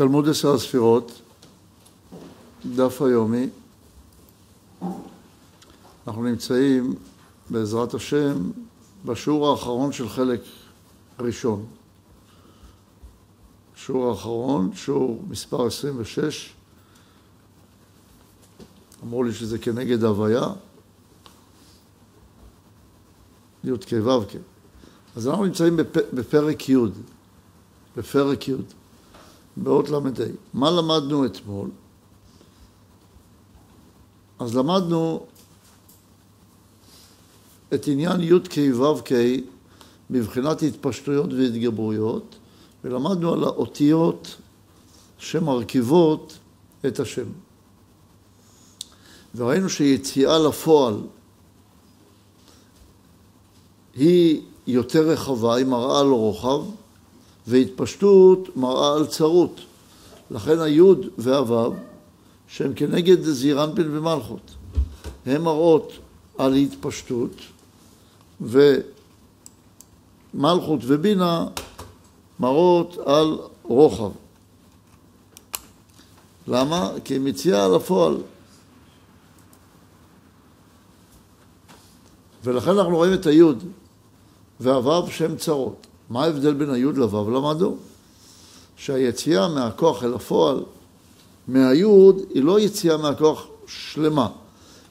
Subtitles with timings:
[0.00, 1.20] תלמוד עשר הספירות,
[2.76, 3.48] דף היומי.
[6.06, 6.94] אנחנו נמצאים,
[7.50, 8.50] בעזרת השם,
[9.04, 10.40] בשיעור האחרון של חלק
[11.18, 11.66] ראשון.
[13.76, 16.52] שיעור האחרון, שיעור מספר 26.
[19.04, 20.46] אמרו לי שזה כנגד הוויה.
[23.64, 24.28] י"ק ו"ק.
[25.16, 25.96] אז אנחנו נמצאים בפ...
[26.14, 26.76] בפרק י',
[27.96, 28.54] בפרק י',
[29.56, 29.98] באות ל"ה.
[30.54, 31.70] מה למדנו אתמול?
[34.38, 35.26] אז למדנו
[37.74, 39.10] את עניין י"ק ו"ק
[40.10, 42.36] מבחינת התפשטויות והתגברויות,
[42.84, 44.36] ולמדנו על האותיות
[45.18, 46.38] שמרכיבות
[46.86, 47.26] את השם.
[49.34, 50.94] וראינו שיציאה לפועל
[53.94, 56.64] היא יותר רחבה, היא מראה על רוחב,
[57.46, 59.60] והתפשטות מראה על צרות.
[60.30, 61.74] לכן היוד והוו,
[62.48, 64.54] שהם כנגד זעירנפין ומלכות,
[65.26, 65.92] הן מראות
[66.38, 67.30] על התפשטות,
[68.40, 68.80] ומלכות
[70.82, 71.46] ובינה
[72.40, 74.10] מראות על רוחב.
[76.48, 76.90] למה?
[77.04, 78.16] כי היא מציעה לפועל.
[82.44, 83.64] ולכן אנחנו רואים את היוד
[84.60, 85.86] והוו שהן צרות.
[86.10, 87.30] מה ההבדל בין היוד לוו?
[87.30, 87.76] למדו
[88.76, 90.62] שהיציאה מהכוח אל הפועל,
[91.48, 94.28] מהיוד, היא לא יציאה מהכוח שלמה,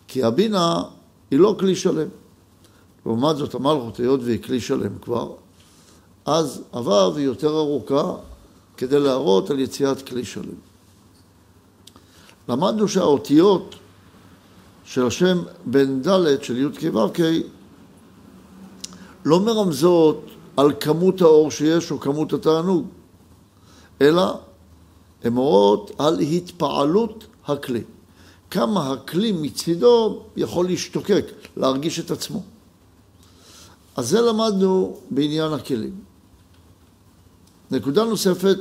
[0.07, 0.83] כי הבינה
[1.31, 2.07] היא לא כלי שלם.
[3.05, 5.31] לעומת זאת המלכות, היות והיא כלי שלם כבר,
[6.25, 8.13] אז הוו היא יותר ארוכה
[8.77, 10.59] כדי להראות על יציאת כלי שלם.
[12.49, 13.75] למדנו שהאותיות
[14.85, 17.19] של השם בן ד' של י"ק ו"ק
[19.25, 20.25] לא מרמזות
[20.59, 22.87] על כמות האור שיש או כמות התענוג,
[24.01, 24.39] אלא
[25.23, 27.81] הן מורות על התפעלות הכלי.
[28.51, 31.25] כמה הכלי מצידו יכול להשתוקק,
[31.57, 32.43] להרגיש את עצמו.
[33.95, 35.95] אז זה למדנו בעניין הכלים.
[37.71, 38.57] נקודה נוספת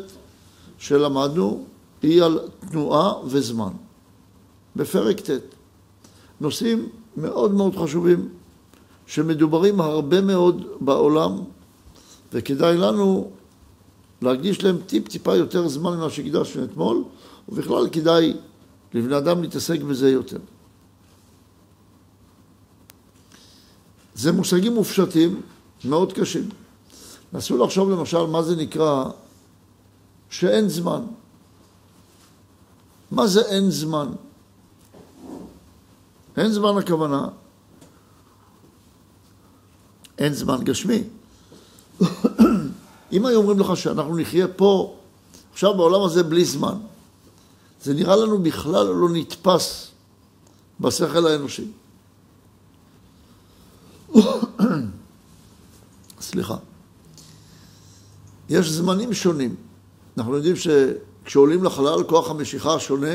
[0.79, 1.65] שלמדנו
[2.03, 2.39] היא על
[2.71, 3.73] תנועה וזמן.
[4.77, 5.31] בפרק ט'.
[6.41, 8.29] נושאים מאוד מאוד חשובים
[9.07, 11.58] שמדוברים הרבה מאוד בעולם
[12.33, 13.31] וכדאי לנו
[14.23, 17.05] להקדיש להם טיפ-טיפה יותר זמן ממה שהקדשנו אתמול
[17.49, 18.37] ובכלל כדאי
[18.95, 20.39] לבני אדם להתעסק בזה יותר.
[24.15, 25.41] זה מושגים מופשטים
[25.85, 26.49] מאוד קשים.
[27.33, 29.05] נסו לחשוב למשל מה זה נקרא
[30.31, 31.05] שאין זמן.
[33.11, 34.09] מה זה אין זמן?
[36.37, 37.29] אין זמן הכוונה,
[40.19, 41.03] אין זמן גשמי.
[43.13, 44.97] אם היו אומרים לך שאנחנו נחיה פה,
[45.53, 46.75] עכשיו בעולם הזה בלי זמן,
[47.83, 49.91] זה נראה לנו בכלל לא נתפס
[50.81, 51.71] בשכל האנושי.
[56.21, 56.57] סליחה.
[58.49, 59.55] יש זמנים שונים.
[60.19, 63.15] אנחנו יודעים שכשעולים לחלל, כוח המשיכה השונה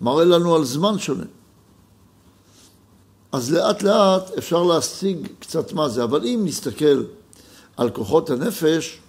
[0.00, 1.24] מראה לנו על זמן שונה.
[3.32, 7.02] אז לאט לאט אפשר להשיג קצת מה זה, אבל אם נסתכל
[7.78, 9.00] על כוחות הנפש,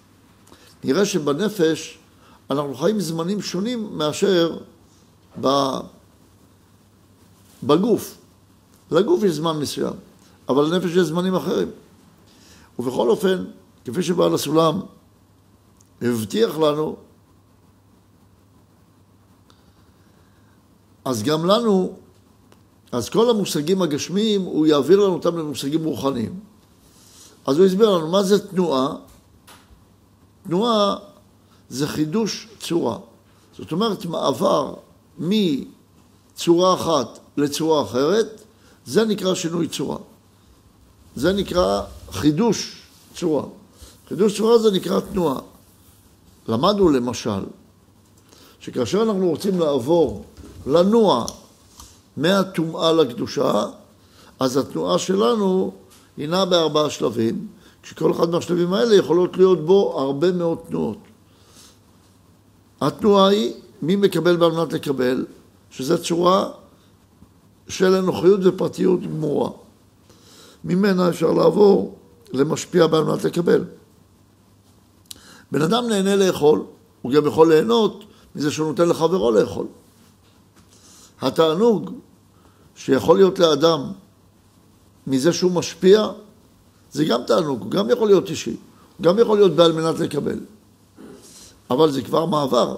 [0.84, 1.98] נראה שבנפש
[2.50, 4.58] אנחנו חיים זמנים שונים מאשר
[7.62, 8.16] בגוף.
[8.90, 9.92] לגוף יש זמן מסוים,
[10.48, 11.70] אבל לנפש יש זמנים אחרים.
[12.78, 13.44] ובכל אופן,
[13.84, 14.80] כפי שבעל הסולם
[16.02, 16.96] הבטיח לנו,
[21.04, 21.94] אז גם לנו
[22.92, 26.49] אז כל המושגים הגשמיים, הוא יעביר לנו אותם למושגים רוחניים.
[27.46, 28.94] אז הוא הסביר לנו מה זה תנועה.
[30.46, 30.96] תנועה
[31.68, 32.98] זה חידוש צורה.
[33.58, 34.74] זאת אומרת, מעבר
[35.18, 38.40] מצורה אחת לצורה אחרת,
[38.86, 39.98] זה נקרא שינוי צורה.
[41.16, 42.82] זה נקרא חידוש
[43.14, 43.44] צורה.
[44.08, 45.40] חידוש צורה זה נקרא תנועה.
[46.48, 47.44] למדנו למשל,
[48.60, 50.24] שכאשר אנחנו רוצים לעבור,
[50.66, 51.26] לנוע
[52.16, 53.66] מהטומאה לקדושה,
[54.40, 55.72] אז התנועה שלנו
[56.16, 57.46] היא נעה בארבעה שלבים,
[57.82, 60.98] כשכל אחד מהשלבים האלה יכולות להיות בו הרבה מאוד תנועות.
[62.80, 63.52] התנועה היא
[63.82, 65.26] מי מקבל בעל מנת לקבל,
[65.70, 66.50] שזו צורה
[67.68, 69.50] של אנוכיות ופרטיות גמורה.
[70.64, 71.98] ממנה אפשר לעבור
[72.32, 73.64] למשפיע בעל מנת לקבל.
[75.52, 76.62] בן אדם נהנה לאכול,
[77.02, 78.04] הוא גם יכול ליהנות
[78.34, 79.66] מזה שהוא נותן לחברו לאכול.
[81.20, 81.90] התענוג
[82.74, 83.92] שיכול להיות לאדם
[85.06, 86.08] מזה שהוא משפיע,
[86.92, 88.56] זה גם תענוג, הוא גם יכול להיות אישי,
[88.96, 90.38] הוא גם יכול להיות בעל מנת לקבל.
[91.70, 92.76] אבל זה כבר מעבר.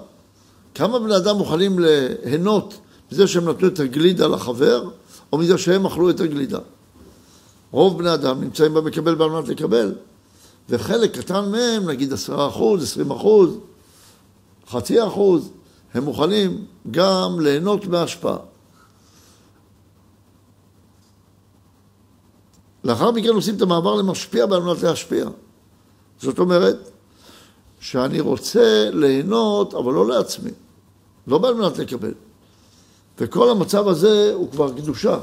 [0.75, 2.75] כמה בני אדם מוכנים ליהנות
[3.13, 4.91] מזה שהם נתנו את הגלידה לחבר,
[5.33, 6.59] או מזה שהם אכלו את הגלידה.
[7.71, 9.95] רוב בני אדם נמצאים במקבל בעל מנת לקבל,
[10.69, 13.59] וחלק קטן מהם, נגיד עשרה אחוז, עשרים אחוז,
[14.71, 15.51] חצי אחוז,
[15.95, 18.37] הם מוכנים גם ליהנות מההשפעה.
[22.85, 25.27] לאחר מכן עושים את המעבר למשפיע בעל מנת להשפיע.
[26.21, 26.91] זאת אומרת,
[27.81, 30.51] שאני רוצה ליהנות, אבל לא לעצמי,
[31.27, 32.15] לא בעל מנת לקבל.
[33.19, 35.19] וכל המצב הזה הוא כבר קדושה.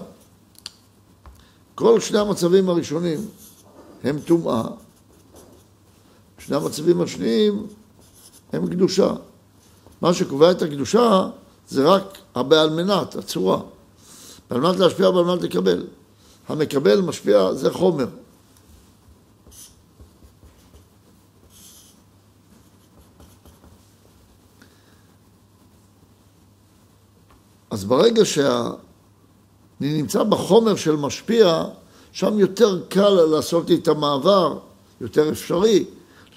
[1.75, 3.19] כל שני המצבים הראשונים
[4.03, 4.63] הם טומאה,
[6.37, 7.67] שני המצבים השניים
[8.53, 9.13] הם קדושה.
[10.01, 11.29] מה שקובע את הקדושה
[11.69, 13.61] זה רק הבעל מנת, הצורה.
[14.49, 15.87] בעל מנת להשפיע, בעל מנת לקבל.
[16.49, 18.07] המקבל משפיע, זה חומר.
[27.69, 28.47] אז ברגע שאני
[29.81, 31.63] נמצא בחומר של משפיע,
[32.11, 34.59] שם יותר קל לעשות את המעבר,
[35.01, 35.85] יותר אפשרי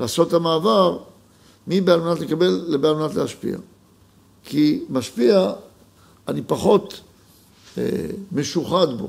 [0.01, 0.99] לעשות את המעבר
[1.67, 3.57] מבעל מנת לקבל לבעל מנת להשפיע.
[4.45, 5.53] כי משפיע,
[6.29, 7.01] אני פחות
[7.79, 9.09] אה, משוחד בו.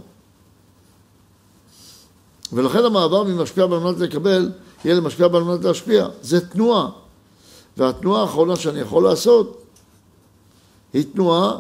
[2.54, 4.52] ולכן המעבר ממשפיע בעל מנת לקבל
[4.86, 6.08] יהיה למשפיע בעל מנת להשפיע.
[6.22, 6.90] זה תנועה.
[7.78, 9.64] והתנועה האחרונה שאני יכול לעשות
[10.94, 11.58] היא תנועה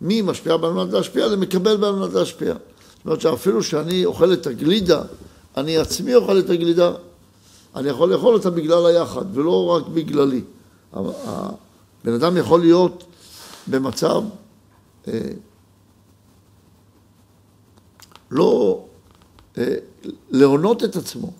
[0.00, 2.54] ממשפיע בעל מנת להשפיע למקבל בעל מנת להשפיע.
[2.54, 5.02] זאת אומרת שאפילו שאני אוכל את הגלידה,
[5.56, 6.92] אני עצמי אוכל את הגלידה,
[7.76, 10.42] אני יכול לאכול אותה בגלל היחד, ולא רק בגללי.
[10.92, 13.04] הבן אדם יכול להיות
[13.66, 14.22] במצב
[15.08, 15.12] אה,
[18.30, 18.87] לא אה,
[20.30, 21.30] להונות את עצמו.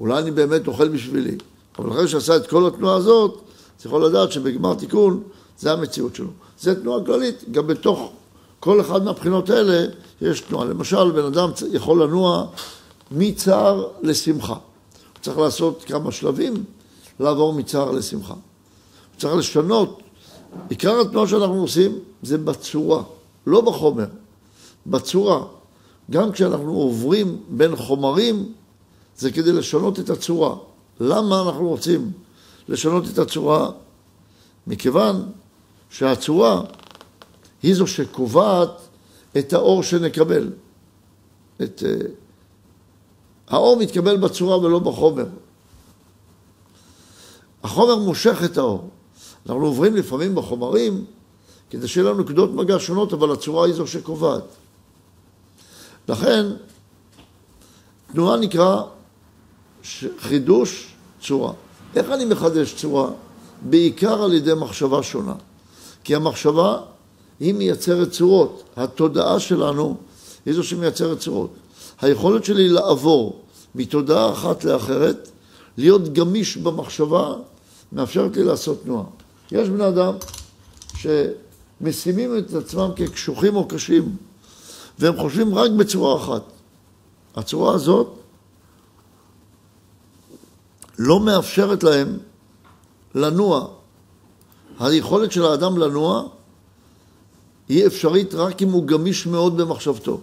[0.00, 1.36] אולי אני באמת אוכל בשבילי,
[1.78, 3.40] אבל אחרי שעשה את כל התנועה הזאת,
[3.76, 5.22] צריך לדעת שבגמר תיקון
[5.58, 6.30] זה המציאות שלו.
[6.60, 8.12] זה תנועה כללית, גם בתוך
[8.60, 9.86] כל אחד מהבחינות האלה
[10.20, 10.64] יש תנועה.
[10.64, 12.46] למשל, בן אדם יכול לנוע
[13.10, 14.52] מצער לשמחה.
[14.52, 16.64] הוא צריך לעשות כמה שלבים,
[17.20, 18.34] לעבור מצער לשמחה.
[18.34, 20.00] הוא צריך לשנות.
[20.68, 23.02] עיקר התנועה שאנחנו עושים זה בצורה,
[23.46, 24.06] לא בחומר,
[24.86, 25.44] בצורה.
[26.10, 28.52] גם כשאנחנו עוברים בין חומרים,
[29.16, 30.56] זה כדי לשנות את הצורה.
[31.00, 32.12] למה אנחנו רוצים
[32.68, 33.70] לשנות את הצורה?
[34.66, 35.32] מכיוון
[35.90, 36.62] שהצורה
[37.62, 38.70] היא זו שקובעת
[39.38, 40.50] את האור שנקבל.
[41.62, 42.06] את, uh,
[43.48, 45.26] האור מתקבל בצורה ולא בחומר.
[47.62, 48.88] החומר מושך את האור.
[49.46, 51.04] אנחנו עוברים לפעמים בחומרים
[51.70, 54.44] כדי שיהיה לנו נקודות מגע שונות, אבל הצורה היא זו שקובעת.
[56.08, 56.46] לכן,
[58.12, 58.82] תנועה נקרא
[60.18, 61.52] חידוש צורה.
[61.96, 63.10] איך אני מחדש צורה?
[63.62, 65.34] בעיקר על ידי מחשבה שונה.
[66.04, 66.78] כי המחשבה
[67.40, 68.62] היא מייצרת צורות.
[68.76, 69.96] התודעה שלנו
[70.46, 71.50] היא זו שמייצרת צורות.
[72.00, 73.42] היכולת שלי לעבור
[73.74, 75.28] מתודעה אחת לאחרת,
[75.76, 77.34] להיות גמיש במחשבה,
[77.92, 79.04] מאפשרת לי לעשות תנועה.
[79.52, 80.14] יש בני אדם
[80.96, 84.16] שמשימים את עצמם כקשוחים או קשים,
[84.98, 86.42] והם חושבים רק בצורה אחת.
[87.36, 88.08] הצורה הזאת
[90.98, 92.18] לא מאפשרת להם
[93.14, 93.68] לנוע.
[94.80, 96.22] היכולת של האדם לנוע
[97.68, 100.20] היא אפשרית רק אם הוא גמיש מאוד במחשבתו.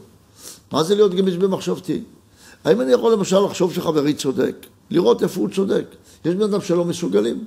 [0.71, 2.03] מה זה להיות גמיש במחשבתי?
[2.63, 4.55] האם אני יכול למשל לחשוב שחברי צודק?
[4.89, 5.85] לראות איפה הוא צודק.
[6.25, 7.45] יש בני אדם שלא מסוגלים.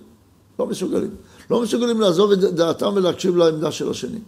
[0.58, 1.10] לא מסוגלים.
[1.50, 4.18] לא מסוגלים לעזוב את דעתם ולהקשיב לעמדה של השני.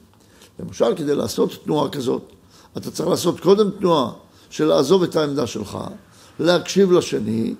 [0.60, 2.22] למשל, כדי לעשות תנועה כזאת,
[2.76, 4.12] אתה צריך לעשות קודם תנועה
[4.50, 5.78] של לעזוב את העמדה שלך,
[6.40, 7.54] להקשיב לשני,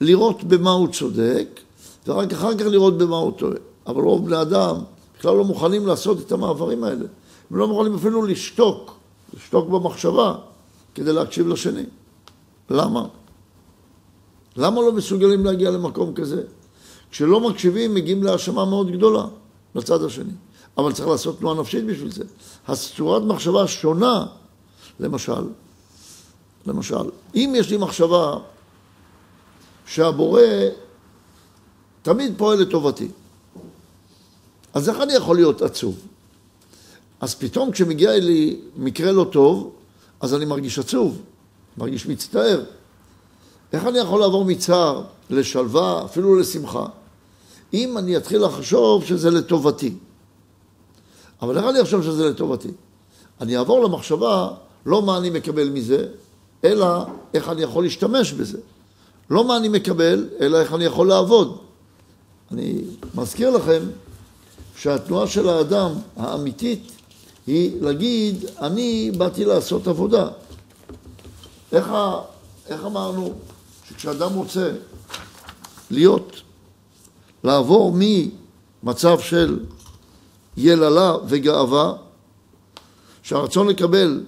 [0.00, 1.60] לראות במה הוא צודק,
[2.06, 3.56] ורק אחר כך לראות במה הוא טועה.
[3.86, 4.76] אבל רוב בני אדם
[5.18, 7.04] בכלל לא מוכנים לעשות את המעברים האלה.
[7.50, 8.96] הם לא מוכנים אפילו לשתוק,
[9.36, 10.34] לשתוק במחשבה,
[10.94, 11.84] כדי להקשיב לשני.
[12.70, 13.06] למה?
[14.56, 16.42] למה לא מסוגלים להגיע למקום כזה?
[17.10, 19.24] כשלא מקשיבים מגיעים להאשמה מאוד גדולה
[19.74, 20.32] לצד השני.
[20.78, 22.24] אבל צריך לעשות תנועה נפשית בשביל זה.
[22.68, 24.26] אז צורת מחשבה שונה,
[25.00, 25.44] למשל,
[26.66, 28.38] למשל, אם יש לי מחשבה
[29.86, 30.40] שהבורא
[32.02, 33.08] תמיד פועל לטובתי,
[34.74, 35.96] אז איך אני יכול להיות עצוב?
[37.20, 39.72] אז פתאום כשמגיע לי מקרה לא טוב,
[40.20, 41.22] אז אני מרגיש עצוב,
[41.78, 42.64] מרגיש מצטער.
[43.72, 46.86] איך אני יכול לעבור מצער לשלווה, אפילו לשמחה,
[47.74, 49.94] אם אני אתחיל לחשוב שזה לטובתי?
[51.42, 52.70] אבל איך אני אחשוב שזה לטובתי?
[53.40, 54.50] אני אעבור למחשבה
[54.86, 56.06] לא מה אני מקבל מזה,
[56.64, 56.86] אלא
[57.34, 58.58] איך אני יכול להשתמש בזה.
[59.30, 61.58] לא מה אני מקבל, אלא איך אני יכול לעבוד.
[62.52, 62.80] אני
[63.14, 63.82] מזכיר לכם
[64.76, 66.92] שהתנועה של האדם האמיתית
[67.46, 70.28] היא להגיד, אני באתי לעשות עבודה.
[71.72, 72.20] איך, ה,
[72.66, 73.34] איך אמרנו
[73.88, 74.70] שכשאדם רוצה
[75.90, 76.40] להיות,
[77.44, 77.96] לעבור
[78.82, 79.58] ממצב של
[80.56, 81.92] יללה וגאווה,
[83.22, 84.24] שהרצון לקבל,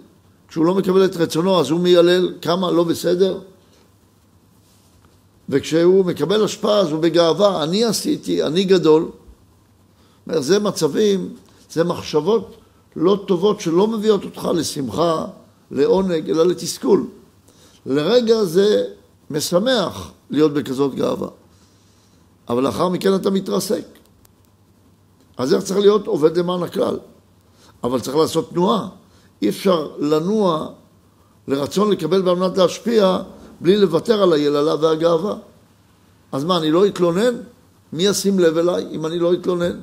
[0.48, 3.38] כשהוא לא מקבל את רצונו אז הוא מיילל כמה לא בסדר,
[5.48, 9.08] וכשהוא מקבל השפעה אז הוא בגאווה, אני עשיתי, אני גדול.
[10.26, 11.34] זה מצבים,
[11.70, 12.56] זה מחשבות
[12.96, 15.26] לא טובות שלא מביאות אותך לשמחה,
[15.70, 17.06] לעונג, אלא לתסכול.
[17.86, 18.84] לרגע זה
[19.30, 21.28] משמח להיות בכזאת גאווה,
[22.48, 23.84] אבל לאחר מכן אתה מתרסק.
[25.36, 26.98] אז איך צריך להיות עובד למען הכלל?
[27.84, 28.88] אבל צריך לעשות תנועה.
[29.42, 30.68] אי אפשר לנוע
[31.48, 33.18] לרצון לקבל ועל מנת להשפיע
[33.60, 35.36] בלי לוותר על היללה והגאווה.
[36.32, 37.36] אז מה, אני לא אתלונן?
[37.92, 39.80] מי ישים לב אליי אם אני לא אתלונן?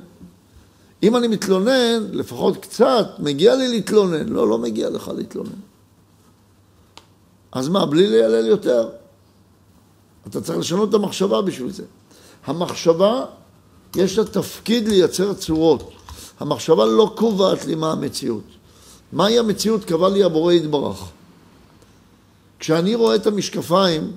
[1.02, 4.28] אם אני מתלונן, לפחות קצת, מגיע לי להתלונן.
[4.28, 5.60] לא, לא מגיע לך להתלונן.
[7.52, 8.88] אז מה, בלי ליילל יותר?
[10.26, 11.84] אתה צריך לשנות את המחשבה בשביל זה.
[12.46, 13.24] המחשבה,
[13.96, 15.90] יש לה תפקיד לייצר צורות.
[16.40, 18.55] המחשבה לא קובעת לי מה המציאות.
[19.12, 21.04] מהי המציאות קבע לי הבורא יתברך.
[22.58, 24.12] כשאני רואה את המשקפיים,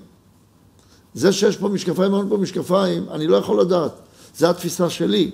[1.13, 3.91] זה שיש פה משקפיים אין פה משקפיים, אני לא יכול לדעת.
[4.37, 5.31] זו התפיסה שלי.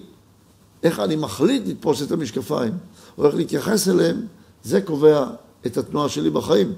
[0.84, 2.74] איך אני מחליט לתפוס את המשקפיים,
[3.18, 4.26] או איך להתייחס אליהם,
[4.64, 5.28] זה קובע
[5.66, 6.74] את התנועה שלי בחיים.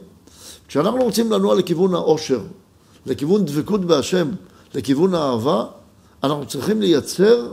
[0.68, 2.42] כשאנחנו רוצים לנוע לכיוון העושר,
[3.06, 4.32] לכיוון דבקות בהשם,
[4.76, 5.66] לכיוון האהבה,
[6.24, 7.52] אנחנו צריכים לייצר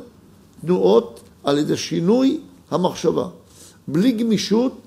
[0.61, 2.41] תנועות על ידי שינוי
[2.71, 3.29] המחשבה.
[3.89, 4.84] בלי גמישות,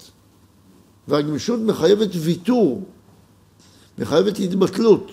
[1.07, 2.83] והגמישות מחייבת ויתור,
[3.97, 5.11] מחייבת התבטלות.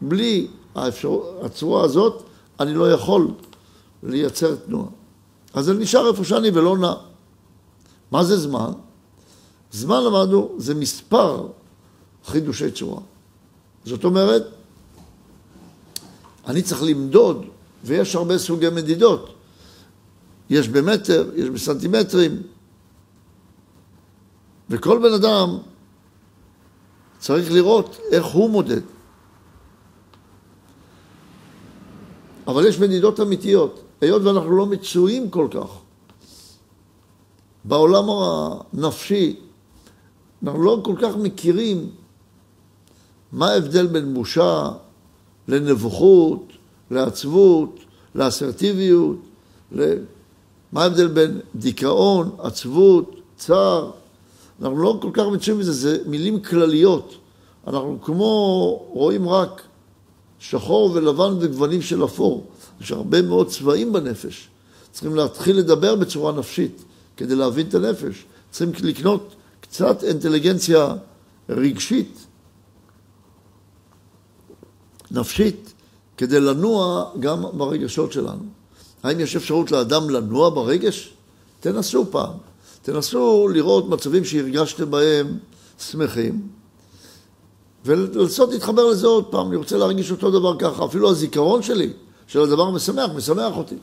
[0.00, 1.18] בלי האפשר...
[1.42, 2.22] הצורה הזאת,
[2.60, 3.28] אני לא יכול
[4.02, 4.88] לייצר תנועה.
[5.54, 6.92] אז אני נשאר איפה שאני ולא נע.
[8.10, 8.72] מה זה זמן?
[9.72, 11.48] זמן למדנו זה מספר
[12.26, 13.00] חידושי צורה.
[13.84, 14.42] זאת אומרת,
[16.46, 17.46] אני צריך למדוד,
[17.84, 19.34] ויש הרבה סוגי מדידות.
[20.50, 22.42] יש במטר, יש בסנטימטרים,
[24.70, 25.58] וכל בן אדם
[27.18, 28.80] צריך לראות איך הוא מודד.
[32.46, 33.80] אבל יש מדידות אמיתיות.
[34.00, 35.78] היות ואנחנו לא מצויים כל כך
[37.64, 39.36] בעולם הנפשי,
[40.42, 41.90] אנחנו לא כל כך מכירים
[43.32, 44.70] מה ההבדל בין בושה
[45.48, 46.52] לנבוכות,
[46.90, 47.78] לעצבות,
[48.14, 49.16] לאסרטיביות,
[50.72, 53.90] מה ההבדל בין דיכאון, עצבות, צער.
[54.62, 57.14] אנחנו לא כל כך מצויים בזה, זה מילים כלליות.
[57.66, 58.24] אנחנו כמו
[58.90, 59.62] רואים רק
[60.38, 62.46] שחור ולבן וגוונים של אפור.
[62.80, 64.48] יש הרבה מאוד צבעים בנפש.
[64.92, 66.84] צריכים להתחיל לדבר בצורה נפשית
[67.16, 68.24] כדי להבין את הנפש.
[68.50, 70.94] צריכים לקנות קצת אינטליגנציה
[71.48, 72.26] רגשית,
[75.10, 75.72] נפשית,
[76.16, 78.44] כדי לנוע גם ברגשות שלנו.
[79.02, 81.12] האם יש אפשרות לאדם לנוע ברגש?
[81.60, 82.49] תנסו פעם.
[82.82, 85.38] תנסו לראות מצבים שהרגשתם בהם
[85.78, 86.48] שמחים,
[87.84, 89.48] ולנסות להתחבר לזה עוד פעם.
[89.48, 90.84] אני רוצה להרגיש אותו דבר ככה.
[90.84, 91.92] אפילו הזיכרון שלי
[92.26, 93.74] של הדבר המשמח, משמח אותי.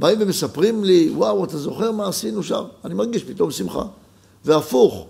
[0.00, 2.64] באים ומספרים לי, וואו, אתה זוכר מה עשינו שם?
[2.84, 3.84] אני מרגיש פתאום שמחה.
[4.44, 5.06] והפוך,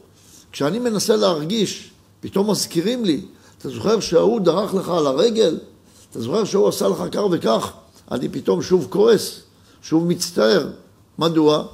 [0.52, 3.20] כשאני מנסה להרגיש, פתאום מזכירים לי,
[3.58, 5.58] אתה זוכר שההוא דרך לך על הרגל?
[6.10, 7.72] אתה זוכר שהוא עשה לך כך וכך?
[8.10, 9.40] אני פתאום שוב כועס,
[9.82, 10.68] שוב מצטער.
[11.18, 11.64] מדוע?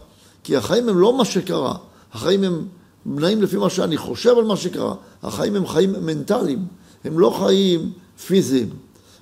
[0.45, 1.75] כי החיים הם לא מה שקרה,
[2.13, 2.67] החיים הם
[3.07, 4.95] נעים לפי מה שאני חושב על מה שקרה.
[5.23, 6.67] החיים הם חיים מנטליים,
[7.05, 7.93] הם לא חיים
[8.27, 8.69] פיזיים.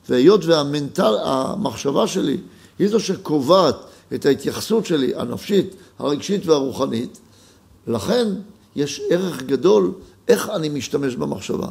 [0.09, 2.37] והיות והמחשבה שלי
[2.79, 3.77] היא זו שקובעת
[4.15, 7.19] את ההתייחסות שלי, הנפשית, הרגשית והרוחנית,
[7.87, 8.29] לכן
[8.77, 9.93] יש ערך גדול
[10.29, 11.69] איך אני משתמש במחשבה.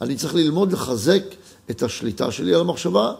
[0.00, 1.22] אני צריך ללמוד לחזק
[1.70, 3.12] את השליטה שלי על המחשבה,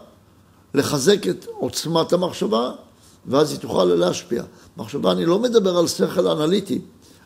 [0.73, 2.71] לחזק את עוצמת המחשבה,
[3.25, 4.43] ואז היא תוכל להשפיע.
[4.77, 6.79] מחשבה, אני לא מדבר על שכל אנליטי,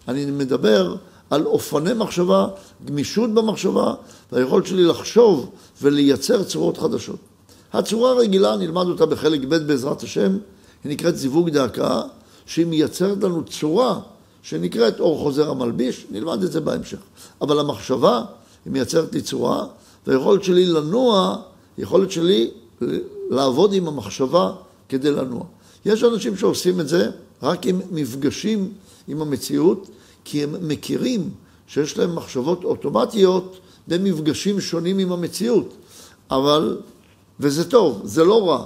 [0.07, 0.95] אני מדבר
[1.29, 2.47] על אופני מחשבה,
[2.85, 3.93] גמישות במחשבה,
[4.31, 5.49] והיכולת שלי לחשוב
[5.81, 7.19] ולייצר צורות חדשות.
[7.73, 10.37] הצורה הרגילה, נלמד אותה בחלק ב' בעזרת השם,
[10.83, 12.01] היא נקראת זיווג דאקה,
[12.45, 13.99] שהיא מייצרת לנו צורה
[14.43, 16.97] שנקראת אור חוזר המלביש, נלמד את זה בהמשך.
[17.41, 18.23] אבל המחשבה,
[18.65, 19.65] היא מייצרת לי צורה,
[20.07, 21.37] והיכולת שלי לנוע,
[21.77, 22.51] יכולת שלי
[23.29, 24.51] לעבוד עם המחשבה
[24.89, 25.43] כדי לנוע.
[25.85, 27.09] יש אנשים שעושים את זה
[27.43, 28.71] רק עם מפגשים
[29.07, 29.89] עם המציאות,
[30.23, 31.29] כי הם מכירים
[31.67, 35.73] שיש להם מחשבות אוטומטיות במפגשים שונים עם המציאות.
[36.31, 36.77] אבל,
[37.39, 38.65] וזה טוב, זה לא רע,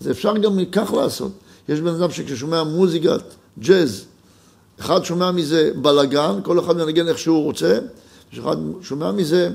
[0.00, 1.32] זה אפשר גם כך לעשות.
[1.68, 3.22] יש בן אדם שכששומע מוזיקת
[3.58, 4.04] ג'אז,
[4.80, 7.78] אחד שומע מזה בלגן, כל אחד מנגן איך שהוא רוצה,
[8.38, 9.50] אחד שומע מזה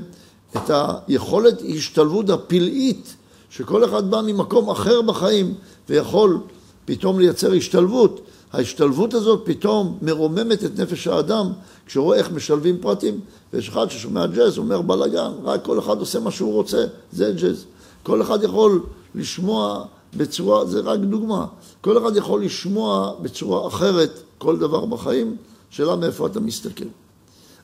[0.57, 0.71] את
[1.07, 3.15] היכולת השתלבות הפלאית,
[3.49, 5.53] שכל אחד בא ממקום אחר בחיים
[5.89, 6.39] ויכול
[6.85, 8.21] פתאום לייצר השתלבות.
[8.55, 11.51] ההשתלבות הזאת פתאום מרוממת את נפש האדם
[11.85, 13.19] כשהוא רואה איך משלבים פרטים.
[13.53, 17.65] ויש אחד ששומע ג'אז, אומר בלאגן, רק כל אחד עושה מה שהוא רוצה, זה ג'אז.
[18.03, 18.83] כל אחד יכול
[19.15, 19.85] לשמוע
[20.17, 21.45] בצורה, זה רק דוגמה,
[21.81, 25.35] כל אחד יכול לשמוע בצורה אחרת כל דבר בחיים,
[25.69, 26.85] שאלה מאיפה אתה מסתכל.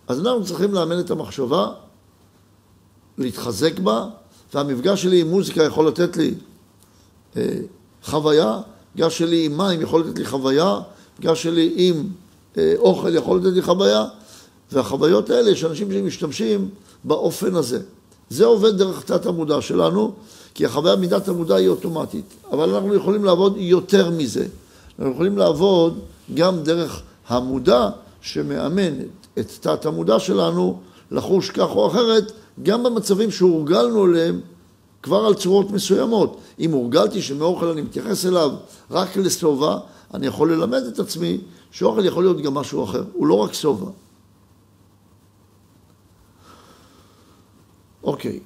[0.07, 1.67] אז אנחנו צריכים לאמן את המחשבה,
[3.17, 4.07] להתחזק בה,
[4.53, 6.33] והמפגש שלי עם מוזיקה יכול לתת לי
[7.37, 7.59] אה,
[8.03, 8.61] חוויה,
[8.95, 10.79] מפגש שלי עם מים יכול לתת לי חוויה,
[11.13, 12.07] מפגש שלי עם
[12.57, 14.05] אה, אוכל יכול לתת לי חוויה,
[14.71, 16.69] והחוויות האלה יש אנשים שמשתמשים
[17.03, 17.79] באופן הזה.
[18.29, 20.13] זה עובד דרך תת המודע שלנו,
[20.53, 24.47] כי החוויה מידת המודע היא אוטומטית, אבל אנחנו יכולים לעבוד יותר מזה.
[24.99, 25.99] אנחנו יכולים לעבוד
[26.33, 27.89] גם דרך המודע
[28.21, 28.93] שמאמן
[29.39, 30.79] את תת המודע שלנו
[31.11, 32.31] לחוש כך או אחרת,
[32.63, 34.41] גם במצבים שהורגלנו אליהם
[35.03, 36.37] כבר על צורות מסוימות.
[36.59, 38.51] אם הורגלתי שמאוכל אני מתייחס אליו
[38.91, 39.77] רק לשובע,
[40.13, 41.41] אני יכול ללמד את עצמי
[41.71, 43.91] שאוכל יכול להיות גם משהו אחר, הוא לא רק שובע.
[48.03, 48.39] אוקיי.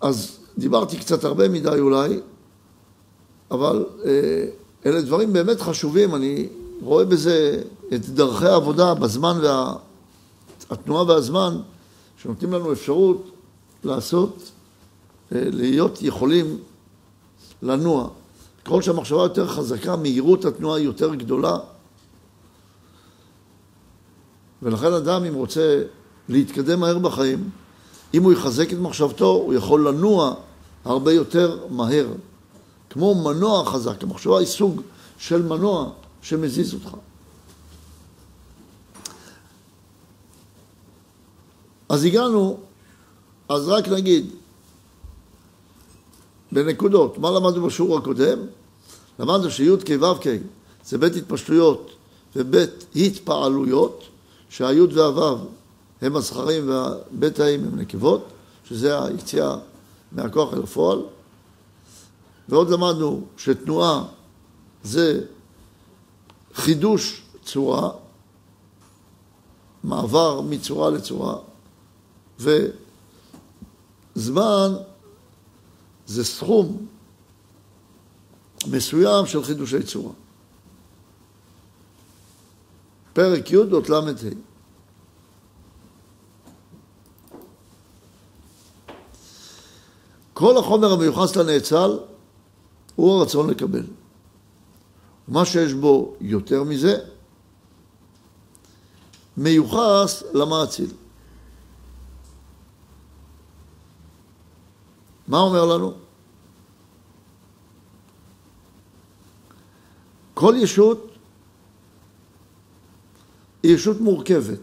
[0.00, 2.20] אז דיברתי קצת הרבה מדי אולי,
[3.50, 4.46] אבל אה,
[4.86, 6.48] אלה דברים באמת חשובים, אני
[6.82, 7.62] רואה בזה
[7.94, 9.74] את דרכי העבודה בזמן וה...
[11.06, 11.60] והזמן
[12.24, 13.30] שנותנים לנו אפשרות
[13.84, 14.50] לעשות,
[15.32, 16.58] אה, להיות יכולים
[17.62, 18.08] לנוע.
[18.64, 21.56] ככל שהמחשבה יותר חזקה, מהירות התנועה היא יותר גדולה.
[24.62, 25.82] ולכן אדם, אם רוצה
[26.28, 27.50] להתקדם מהר בחיים,
[28.14, 30.34] אם הוא יחזק את מחשבתו, הוא יכול לנוע
[30.84, 32.06] הרבה יותר מהר.
[32.90, 34.80] כמו מנוע חזק, המחשבה היא סוג
[35.18, 35.90] של מנוע
[36.22, 36.96] שמזיז אותך.
[41.94, 42.58] אז הגענו,
[43.48, 44.26] אז רק נגיד,
[46.52, 48.38] בנקודות, מה למדנו בשיעור הקודם?
[49.18, 50.28] למדנו שי' כ'
[50.84, 51.90] זה בית התפשטויות
[52.36, 54.04] ובית התפעלויות,
[54.48, 55.38] שהי' והו'
[56.02, 58.24] הם הזכרים והבית האים הם נקבות,
[58.64, 59.56] שזה היציאה
[60.12, 61.02] מהכוח אל הפועל.
[62.48, 64.04] ועוד למדנו שתנועה
[64.84, 65.20] זה
[66.54, 67.90] חידוש צורה,
[69.84, 71.36] מעבר מצורה לצורה,
[72.38, 72.72] וזמן
[76.06, 76.86] זה סכום
[78.66, 80.12] מסוים של חידושי צורה.
[83.12, 84.00] פרק י' אות ל"ה.
[90.34, 91.98] כל החומר המיוחס לנאצל
[92.96, 93.86] הוא הרצון לקבל.
[95.28, 96.96] מה שיש בו יותר מזה,
[99.36, 100.90] מיוחס למאציל.
[105.28, 105.92] מה אומר לנו?
[110.34, 111.08] כל ישות
[113.62, 114.60] היא ישות מורכבת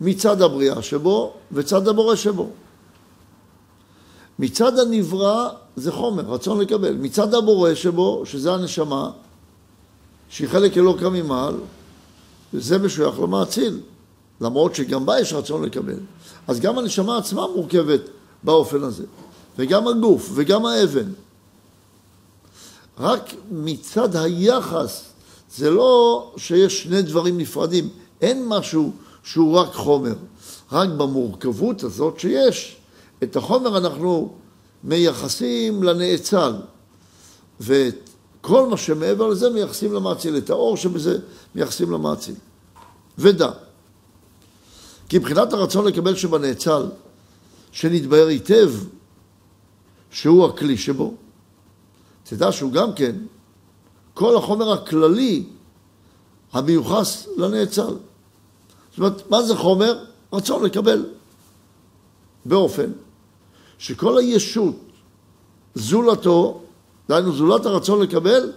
[0.00, 2.50] מצד הבריאה שבו וצד הבורא שבו.
[4.38, 6.92] מצד הנברא זה חומר, רצון לקבל.
[6.92, 9.10] מצד הבורא שבו, שזה הנשמה,
[10.28, 11.54] שהיא חלק אלוקא ממעל,
[12.54, 13.80] וזה משוייך למאציל,
[14.40, 15.98] למרות שגם בה יש רצון לקבל.
[16.48, 18.00] אז גם הנשמה עצמה מורכבת
[18.42, 19.04] באופן הזה.
[19.58, 21.12] וגם הגוף וגם האבן.
[22.98, 25.02] רק מצד היחס,
[25.56, 27.88] זה לא שיש שני דברים נפרדים,
[28.20, 30.14] אין משהו שהוא רק חומר.
[30.72, 32.76] רק במורכבות הזאת שיש,
[33.22, 34.32] את החומר אנחנו
[34.84, 36.52] מייחסים לנאצל,
[37.60, 38.10] ואת
[38.40, 41.18] כל מה שמעבר לזה מייחסים למאציל, את האור שבזה
[41.54, 42.34] מייחסים למאציל.
[43.18, 43.50] ודע,
[45.08, 46.82] כי מבחינת הרצון לקבל שבנאצל,
[47.72, 48.70] שנתבהר היטב
[50.10, 51.14] שהוא הכלי שבו,
[52.24, 53.16] תדע שהוא גם כן
[54.14, 55.44] כל החומר הכללי
[56.52, 57.94] המיוחס לנאצל.
[58.90, 60.04] זאת אומרת, מה זה חומר?
[60.32, 61.06] רצון לקבל.
[62.44, 62.90] באופן
[63.78, 64.74] שכל הישות
[65.74, 66.60] זולתו,
[67.08, 68.52] דהיינו זולת הרצון לקבל,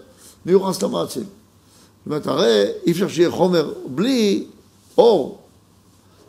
[0.46, 1.24] מיוחס למעצים.
[1.24, 4.46] זאת אומרת, הרי אי אפשר שיהיה חומר בלי
[4.98, 5.40] אור.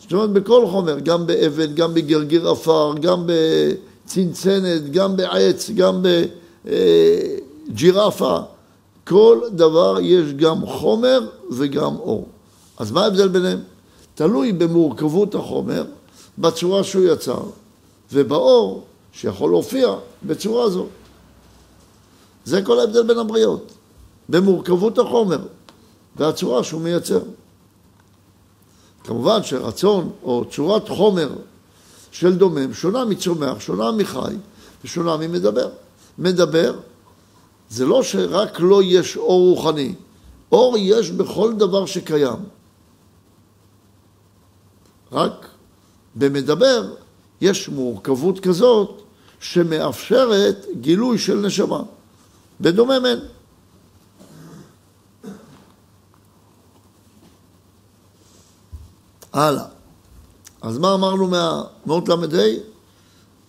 [0.01, 3.33] זאת אומרת, בכל חומר, גם באבן, גם בגרגיר עפר, גם ב...
[4.07, 6.03] צנצנת, גם בעץ, גם
[6.65, 8.39] בג'ירפה,
[9.05, 12.29] כל דבר יש גם חומר וגם אור.
[12.79, 13.61] אז מה ההבדל ביניהם?
[14.15, 15.85] תלוי במורכבות החומר,
[16.39, 17.43] בצורה שהוא יצר,
[18.13, 20.87] ובאור שיכול להופיע בצורה זו.
[22.45, 23.73] זה כל ההבדל בין הבריות,
[24.29, 25.39] במורכבות החומר
[26.17, 27.21] והצורה שהוא מייצר.
[29.05, 31.29] כמובן שרצון או צורת חומר
[32.15, 34.35] של דומם שונה מצומח, שונה מחי
[34.85, 35.69] ושונה ממדבר.
[36.19, 36.79] מדבר
[37.71, 39.95] זה לא שרק לו לא יש אור רוחני,
[40.53, 42.39] אור יש בכל דבר שקיים.
[45.13, 45.47] רק
[46.15, 46.95] במדבר
[47.41, 49.03] יש מורכבות כזאת
[49.41, 51.83] שמאפשרת גילוי של נשמה.
[52.61, 53.19] בדומם אין.
[59.33, 59.74] הלאה.
[60.65, 62.43] אז מה אמרנו מהמאות ל"ה?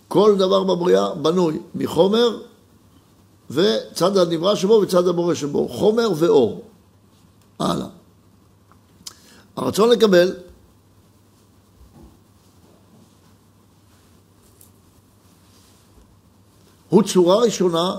[0.08, 2.42] כל דבר בבריאה בנוי מחומר
[3.50, 5.68] וצד הנברא שבו וצד הבורא שבו.
[5.68, 6.64] חומר ואור.
[7.58, 7.86] הלאה.
[9.56, 10.36] הרצון לקבל
[16.88, 17.96] הוא צורה ראשונה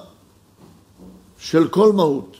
[1.37, 2.37] של כל מהות.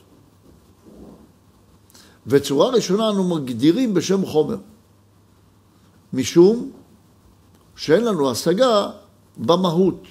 [2.28, 4.58] וצורה ראשונה אנו מגדירים בשם חומר,
[6.18, 6.72] משום
[7.76, 8.90] שאין לנו השגה
[9.38, 10.04] במהות.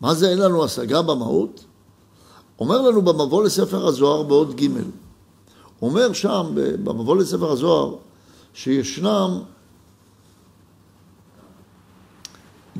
[0.00, 1.64] מה זה אין לנו השגה במהות?
[2.58, 4.66] אומר לנו במבוא לספר הזוהר בעוד ג',
[5.82, 7.96] אומר שם במבוא לספר הזוהר
[8.54, 9.42] שישנם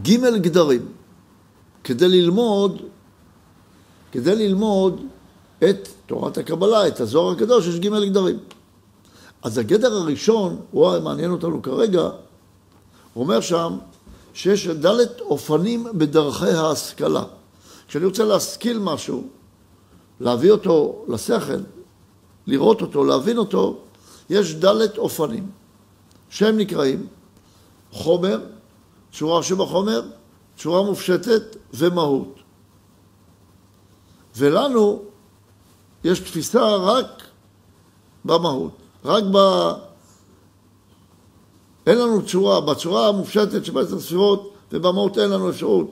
[0.02, 0.88] ג' גדרים.
[1.84, 2.82] כדי ללמוד,
[4.12, 5.00] כדי ללמוד
[5.58, 8.38] את תורת הקבלה, את הזוהר הקדוש, יש ג' גדרים.
[9.44, 12.02] אז הגדר הראשון, הוא המעניין אותנו כרגע,
[13.14, 13.78] הוא אומר שם
[14.34, 17.24] שיש ד' אופנים בדרכי ההשכלה.
[17.88, 19.24] כשאני רוצה להשכיל משהו,
[20.20, 21.60] להביא אותו לשכל,
[22.46, 23.78] לראות אותו, להבין אותו,
[24.30, 25.50] יש ד' אופנים,
[26.30, 27.06] שהם נקראים
[27.92, 28.40] חומר,
[29.12, 30.02] צורה שבחומר,
[30.56, 32.38] צורה מופשטת ומהות.
[34.36, 35.02] ולנו
[36.04, 37.22] יש תפיסה רק
[38.24, 39.38] במהות, רק ב...
[41.86, 45.90] אין לנו צורה, בצורה המופשטת של בעצם הספירות ובמהות אין לנו אפשרות.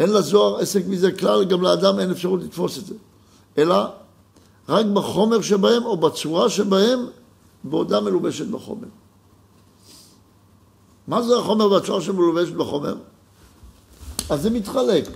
[0.00, 2.94] אין לזוהר עסק מזה כלל, גם לאדם אין אפשרות לתפוס את זה.
[3.58, 3.76] אלא
[4.68, 7.06] רק בחומר שבהם או בצורה שבהם
[7.64, 8.88] בעודה מלובשת בחומר.
[11.08, 12.94] מה זה החומר והצורה שמלובשת בחומר?
[14.30, 15.08] אז זה מתחלק.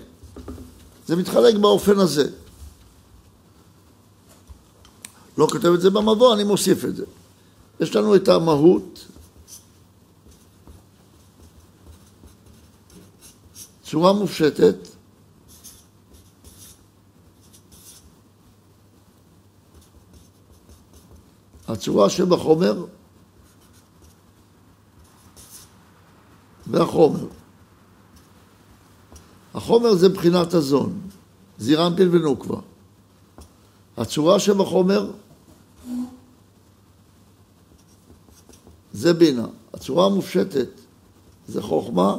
[1.07, 2.31] זה מתחלק באופן הזה.
[5.41, 7.05] לא כותב את זה במבוא, אני מוסיף את זה.
[7.81, 9.07] יש לנו את המהות,
[13.83, 14.77] צורה מופשטת,
[21.69, 22.85] הצורה שבחומר
[26.67, 27.27] והחומר.
[29.55, 31.01] החומר זה בחינת הזון,
[31.59, 32.61] זירנטין ונוקבה.
[33.97, 35.11] הצורה שבחומר
[39.01, 39.47] זה בינה.
[39.75, 40.69] הצורה המופשטת
[41.49, 42.17] זה חוכמה,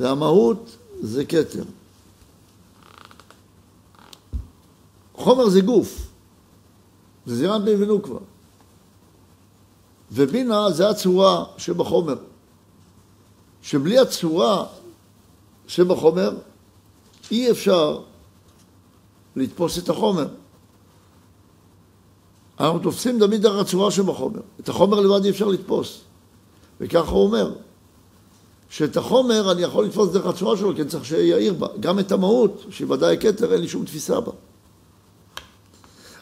[0.00, 1.64] והמהות זה כתר.
[5.14, 6.08] חומר זה גוף,
[7.26, 8.18] זה זירנטין ונוקבה.
[10.12, 12.18] ובינה זה הצורה שבחומר.
[13.62, 14.66] שבלי הצורה
[15.68, 16.36] שבחומר
[17.30, 18.02] אי אפשר
[19.36, 20.28] לתפוס את החומר.
[22.60, 24.40] אנחנו תופסים תמיד דרך הצורה שבחומר.
[24.60, 26.00] את החומר לבד אי אפשר לתפוס.
[26.80, 27.52] וככה הוא אומר,
[28.70, 31.66] שאת החומר אני יכול לתפוס דרך הצורה שלו, כי אני צריך שיעיר בה.
[31.80, 34.32] גם את המהות, שהיא ודאי כתר, אין לי שום תפיסה בה.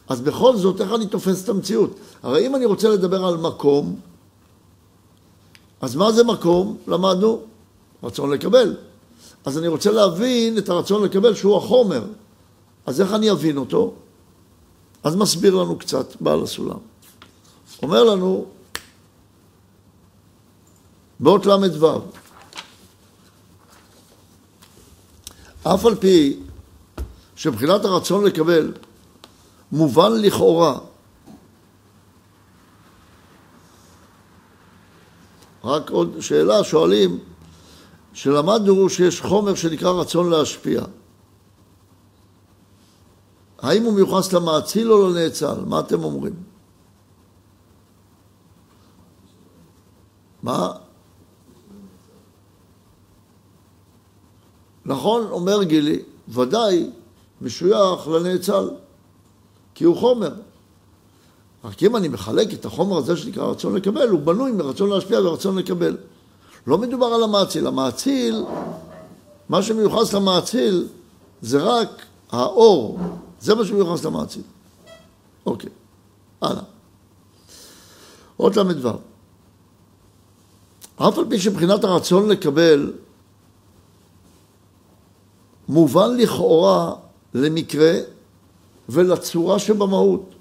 [0.08, 1.90] אז בכל זאת, איך אני תופס את המציאות?
[2.22, 3.96] הרי אם אני רוצה לדבר על מקום,
[5.80, 6.76] אז מה זה מקום?
[6.86, 7.40] למדנו,
[8.02, 8.76] רצון לקבל.
[9.44, 12.02] אז אני רוצה להבין את הרצון לקבל שהוא החומר.
[12.86, 13.94] אז איך אני אבין אותו?
[15.04, 16.78] אז מסביר לנו קצת בעל הסולם.
[17.82, 18.46] אומר לנו,
[21.20, 22.00] באות ל"ו,
[25.62, 26.40] אף על פי
[27.36, 28.72] שבחינת הרצון לקבל
[29.72, 30.78] מובן לכאורה,
[35.64, 37.18] רק עוד שאלה, שואלים,
[38.12, 40.82] שלמדנו שיש חומר שנקרא רצון להשפיע.
[43.64, 45.54] האם הוא מיוחס למאציל או לנאצל?
[45.66, 46.34] מה אתם אומרים?
[50.42, 50.72] מה?
[54.84, 56.90] נכון, אומר גילי, ודאי
[57.40, 58.70] משוייך לנאצל,
[59.74, 60.34] כי הוא חומר.
[61.64, 65.58] רק אם אני מחלק את החומר הזה שנקרא רצון לקבל, הוא בנוי מרצון להשפיע ורצון
[65.58, 65.96] לקבל.
[66.66, 67.66] לא מדובר על המאציל.
[67.66, 68.44] המאציל,
[69.48, 70.88] מה שמיוחס למאציל
[71.42, 72.98] זה רק האור,
[73.44, 74.42] זה מה שמיוחס למעציב.
[75.46, 75.70] אוקיי,
[76.40, 76.62] הלאה.
[78.36, 78.88] עוד ל"ו.
[80.96, 82.92] אף על פי שבחינת הרצון לקבל
[85.68, 86.94] מובן לכאורה
[87.34, 87.92] למקרה
[88.88, 90.34] ולצורה שבמהות.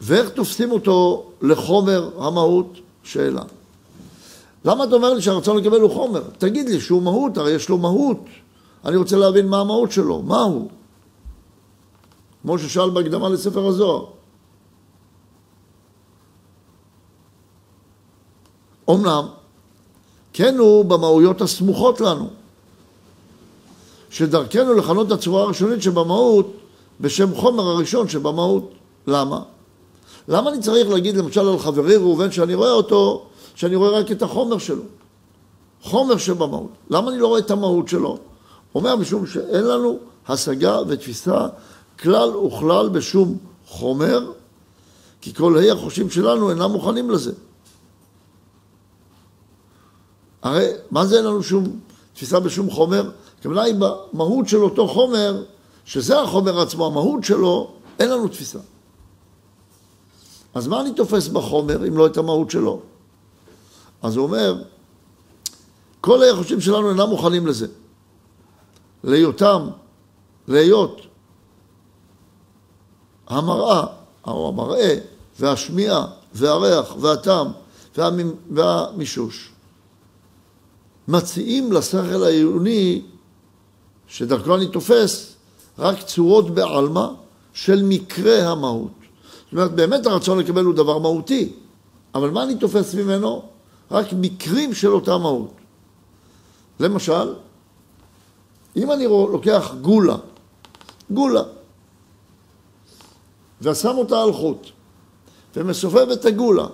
[0.00, 2.78] ואיך תופסים אותו לחומר המהות?
[3.02, 3.42] שאלה.
[4.66, 6.22] למה אתה אומר לי שהרצון לקבל הוא חומר?
[6.38, 8.20] תגיד לי שהוא מהות, הרי יש לו מהות.
[8.84, 10.68] אני רוצה להבין מה המהות שלו, מה הוא?
[12.42, 14.04] כמו ששאל בהקדמה לספר הזוהר.
[18.90, 19.26] אמנם,
[20.32, 22.28] כן הוא במהויות הסמוכות לנו,
[24.10, 26.52] שדרכנו לכנות את הצורה הראשונית שבמהות
[27.00, 28.70] בשם חומר הראשון שבמהות.
[29.06, 29.42] למה?
[30.28, 34.22] למה אני צריך להגיד למשל על חברי ראובן שאני רואה אותו, שאני רואה רק את
[34.22, 34.82] החומר שלו?
[35.82, 36.70] חומר שבמהות.
[36.90, 38.18] למה אני לא רואה את המהות שלו?
[38.74, 41.48] אומר משום שאין לנו השגה ותפיסה
[41.98, 44.32] כלל וכלל בשום חומר,
[45.20, 47.32] כי כל ה' החושים שלנו אינם מוכנים לזה.
[50.42, 51.80] הרי מה זה אין לנו שום
[52.14, 53.10] תפיסה בשום חומר?
[53.40, 55.44] הכוונה היא במהות של אותו חומר,
[55.84, 58.58] שזה החומר עצמו, המהות שלו, אין לנו תפיסה.
[60.54, 62.80] אז מה אני תופס בחומר אם לא את המהות שלו?
[64.02, 64.62] אז הוא אומר,
[66.00, 67.66] כל היחושים שלנו אינם מוכנים לזה.
[69.04, 69.68] להיותם,
[70.48, 71.00] להיות
[73.26, 73.86] המראה,
[74.26, 74.98] או המראה,
[75.40, 77.48] והשמיעה, והריח, והטעם,
[78.50, 79.52] והמישוש.
[81.08, 83.02] מציעים לשכל העיוני,
[84.06, 85.34] שדרכו אני תופס,
[85.78, 87.06] רק צורות בעלמא
[87.52, 88.90] של מקרה המהות.
[89.44, 91.52] זאת אומרת, באמת הרצון לקבל הוא דבר מהותי,
[92.14, 93.42] אבל מה אני תופס ממנו?
[93.90, 95.54] רק מקרים של אותה מהות.
[96.80, 97.34] למשל,
[98.76, 100.16] אם אני לוקח גולה,
[101.10, 101.42] גולה,
[103.62, 104.66] ושם אותה על חוט,
[105.56, 106.66] ומסובב את הגולה,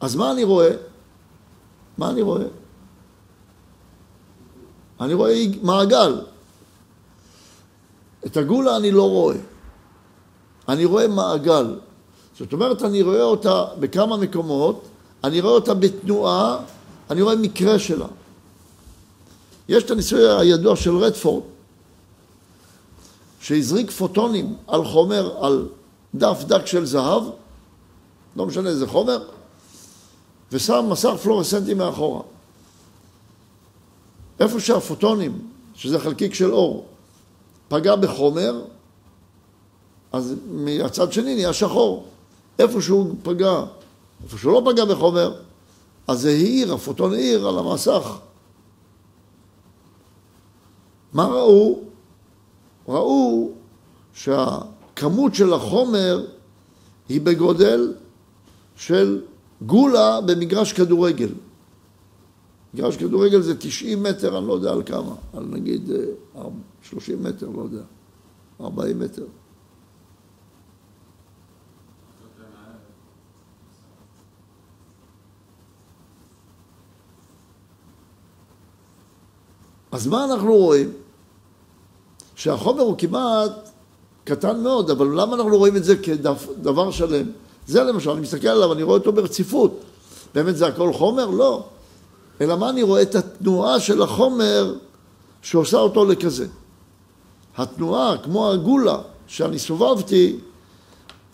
[0.00, 0.70] אז מה אני רואה?
[1.98, 2.46] מה אני רואה?
[5.00, 6.20] אני רואה מעגל.
[8.26, 9.36] את הגולה אני לא רואה.
[10.68, 11.78] אני רואה מעגל.
[12.38, 14.82] זאת אומרת, אני רואה אותה בכמה מקומות,
[15.24, 16.58] אני רואה אותה בתנועה,
[17.10, 18.06] אני רואה מקרה שלה.
[19.68, 21.42] יש את הניסוי הידוע של רדפורד,
[23.40, 25.68] שהזריק פוטונים על חומר, על
[26.14, 27.22] דף דק של זהב,
[28.36, 29.24] לא משנה איזה חומר,
[30.52, 32.22] ושם מסך פלורסנטי מאחורה.
[34.40, 35.38] איפה שהפוטונים,
[35.74, 36.86] שזה חלקיק של אור,
[37.68, 38.62] פגע בחומר,
[40.12, 42.06] אז מהצד שני נהיה שחור.
[42.58, 43.64] איפה שהוא פגע,
[44.24, 45.40] איפה שהוא לא פגע בחומר,
[46.08, 48.18] אז זה העיר, הפוטון העיר על המסך.
[51.12, 51.78] מה ראו?
[52.88, 53.50] ראו
[54.12, 56.26] שהכמות של החומר
[57.08, 57.94] היא בגודל
[58.76, 59.22] של
[59.62, 61.28] גולה במגרש כדורגל.
[62.74, 65.90] מגרש כדורגל זה 90 מטר, אני לא יודע על כמה, על נגיד
[66.82, 67.82] 30 אה, מטר, לא יודע,
[68.60, 69.24] 40 מטר.
[79.92, 80.92] אז מה אנחנו רואים?
[82.34, 83.70] שהחומר הוא כמעט
[84.24, 87.26] קטן מאוד, אבל למה אנחנו רואים את זה כדבר שלם?
[87.66, 89.80] זה למשל, אני מסתכל עליו, אני רואה אותו ברציפות.
[90.34, 91.26] באמת זה הכל חומר?
[91.26, 91.64] לא.
[92.40, 93.02] אלא מה אני רואה?
[93.02, 94.74] את התנועה של החומר
[95.42, 96.46] שעושה אותו לכזה.
[97.56, 100.36] התנועה, כמו הגולה שאני סובבתי,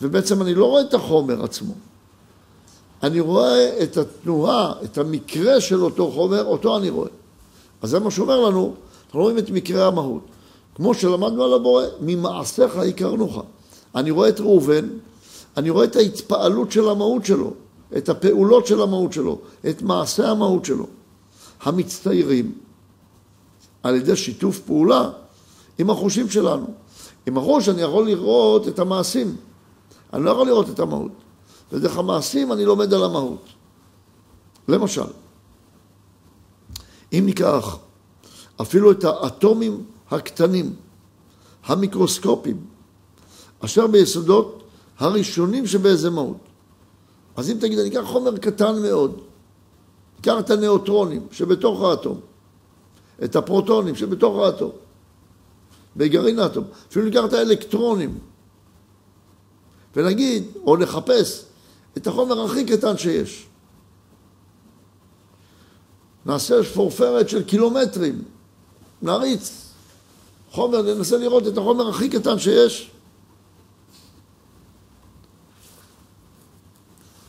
[0.01, 1.73] ובעצם אני לא רואה את החומר עצמו.
[3.03, 7.09] אני רואה את התנועה, את המקרה של אותו חומר, אותו אני רואה.
[7.85, 8.73] אז זה מה שאומר לנו,
[9.05, 10.21] אנחנו רואים את מקרה המהות.
[10.75, 13.43] כמו שלמדנו על הבורא, ממעשיך יקרנוך.
[13.95, 14.87] אני רואה את ראובן,
[15.57, 17.53] אני רואה את ההתפעלות של המהות שלו,
[17.97, 20.87] את הפעולות של המהות שלו, את מעשה המהות שלו.
[21.61, 22.51] המצטיירים
[23.83, 25.09] על ידי שיתוף פעולה
[25.77, 26.67] עם החושים שלנו.
[27.27, 29.35] עם הראש אני יכול לראות את המעשים,
[30.13, 31.11] אני לא יכול לראות את המהות.
[31.71, 33.45] ודרך המעשים אני לומד על המהות.
[34.67, 35.24] למשל,
[37.19, 37.77] אם ניקח
[38.61, 40.75] אפילו את האטומים הקטנים,
[41.65, 42.65] המיקרוסקופיים,
[43.59, 44.63] אשר ביסודות
[44.97, 46.37] הראשונים שבאיזה מהות.
[47.35, 49.21] אז אם תגיד, אני אקח חומר קטן מאוד,
[50.21, 52.19] אקח את הנאוטרונים שבתוך האטום,
[53.23, 54.71] את הפרוטונים שבתוך האטום,
[55.97, 58.19] בגרעין האטום, אפילו ניקח את האלקטרונים,
[59.95, 61.45] ונגיד, או נחפש
[61.97, 63.47] את החומר הכי קטן שיש.
[66.25, 68.23] נעשה שפורפרת של קילומטרים,
[69.01, 69.65] נריץ
[70.51, 72.91] חומר, ננסה לראות את החומר הכי קטן שיש.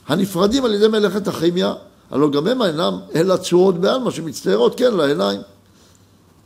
[0.06, 1.74] הנפרדים על ידי מלאכת הכימיה,
[2.10, 5.40] הלוא גם הם אינם אלא צורות בעלמא שמצטיירות כן לעיניים.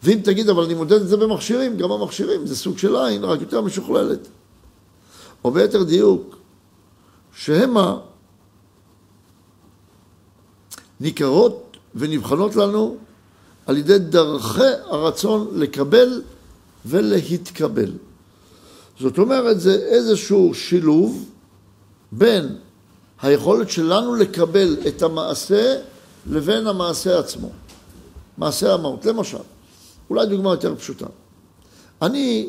[0.02, 3.40] ואם תגיד, אבל אני מודד את זה במכשירים, גם המכשירים זה סוג של עין, רק
[3.40, 4.28] יותר משוכללת.
[5.44, 6.36] או ביתר דיוק,
[7.34, 7.98] שהמה
[11.00, 12.96] ניכרות ונבחנות לנו
[13.66, 16.22] על ידי דרכי הרצון לקבל
[16.86, 17.92] ולהתקבל.
[19.00, 21.28] זאת אומרת, זה איזשהו שילוב
[22.12, 22.56] בין
[23.22, 25.76] היכולת שלנו לקבל את המעשה
[26.26, 27.50] לבין המעשה עצמו.
[28.38, 29.06] מעשה המהות.
[29.06, 29.38] למשל,
[30.10, 31.06] אולי דוגמה יותר פשוטה.
[32.02, 32.48] אני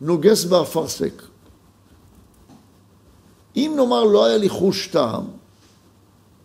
[0.00, 1.22] נוגס באפרסק.
[3.56, 5.24] אם נאמר לא היה לי חוש טעם,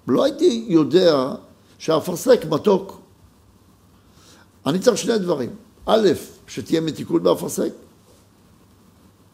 [0.07, 1.33] לא הייתי יודע
[1.79, 3.01] שהאפרסק מתוק.
[4.65, 5.49] אני צריך שני דברים.
[5.85, 6.09] א',
[6.47, 7.71] שתהיה מתיקות באפרסק,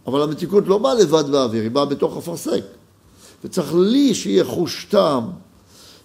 [0.08, 2.62] אבל המתיקות לא באה לבד באוויר, היא באה בתוך אפרסק.
[3.43, 5.23] וצריך לי שיהיה חוש טעם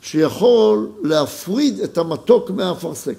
[0.03, 3.19] שיכול להפריד את המתוק מהאפרסק.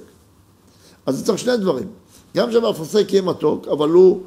[1.06, 1.88] אז צריך שני דברים.
[2.36, 4.22] גם שבאפרסק יהיה מתוק, אבל הוא,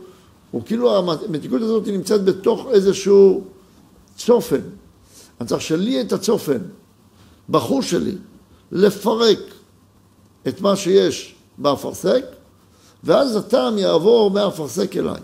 [0.51, 3.45] הוא כאילו, המתיקות הזאת נמצאת בתוך איזשהו
[4.17, 4.61] צופן.
[5.41, 6.59] אני צריך שלי את הצופן,
[7.49, 8.15] בחוש שלי,
[8.73, 9.39] לפרק
[10.49, 12.25] את מה שיש באפרסק,
[13.05, 15.21] ואז הטעם יעבור מהאפרסק אליי.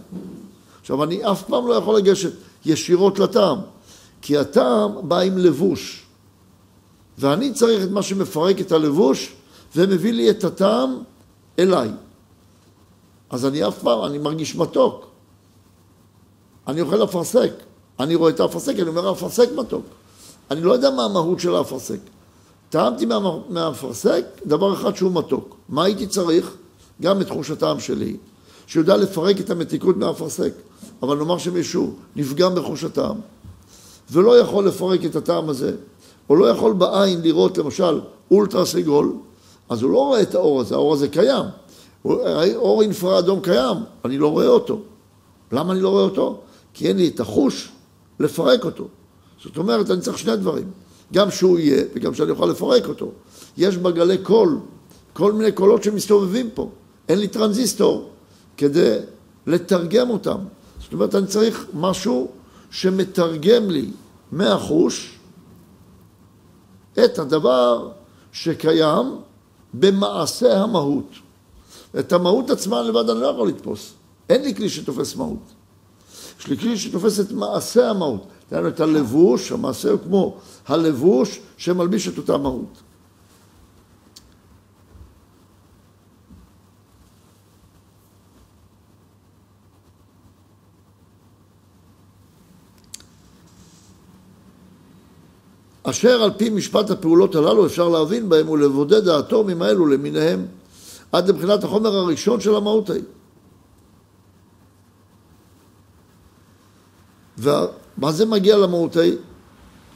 [0.80, 2.32] עכשיו, אני אף פעם לא יכול לגשת
[2.64, 3.58] ישירות לטעם,
[4.22, 6.06] כי הטעם בא עם לבוש,
[7.18, 9.32] ואני צריך את מה שמפרק את הלבוש
[9.76, 10.98] ומביא לי את הטעם
[11.58, 11.90] אליי.
[13.30, 15.06] אז אני אף פעם, אני מרגיש מתוק.
[16.66, 17.52] אני אוכל אפרסק,
[18.00, 19.84] אני רואה את האפרסק, אני אומר, האפרסק מתוק.
[20.50, 21.98] אני לא יודע מה המהות של האפרסק.
[22.70, 23.06] טעמתי
[23.48, 25.56] מהאפרסק דבר אחד שהוא מתוק.
[25.68, 26.54] מה הייתי צריך?
[27.02, 28.16] גם את תחוש הטעם שלי,
[28.66, 30.52] שיודע לפרק את המתיקות מהאפרסק.
[31.02, 33.16] אבל נאמר שמישהו נפגם בחוש הטעם,
[34.10, 35.76] ולא יכול לפרק את הטעם הזה,
[36.30, 39.12] או לא יכול בעין לראות למשל אולטרה סגול,
[39.68, 41.44] אז הוא לא רואה את האור הזה, האור הזה קיים.
[42.54, 44.78] אור אינפרה אדום קיים, אני לא רואה אותו.
[45.52, 46.40] למה אני לא רואה אותו?
[46.74, 47.72] כי אין לי את החוש
[48.20, 48.88] לפרק אותו.
[49.42, 50.70] זאת אומרת, אני צריך שני דברים.
[51.12, 53.12] גם שהוא יהיה וגם שאני אוכל לפרק אותו.
[53.56, 54.58] יש בגלי קול,
[55.12, 56.70] כל מיני קולות שמסתובבים פה.
[57.08, 58.10] אין לי טרנזיסטור
[58.56, 58.96] כדי
[59.46, 60.38] לתרגם אותם.
[60.80, 62.28] זאת אומרת, אני צריך משהו
[62.70, 63.90] שמתרגם לי
[64.32, 65.18] מהחוש
[67.04, 67.90] את הדבר
[68.32, 69.16] שקיים
[69.74, 71.10] במעשה המהות.
[71.98, 73.92] את המהות עצמה לבד אני לא יכול לתפוס.
[74.28, 75.52] אין לי כלי שתופס מהות.
[76.40, 78.26] יש לי כלי שתופס את מעשה המהות.
[78.50, 82.82] דהיינו את הלבוש, המעשה הוא כמו הלבוש שמלביש את אותה מהות.
[95.82, 100.46] אשר על פי משפט הפעולות הללו אפשר להבין בהם ולבודד האטומים האלו למיניהם
[101.12, 103.02] עד לבחינת החומר הראשון של המהות ההיא.
[107.98, 109.16] ומה זה מגיע למהות ההיא?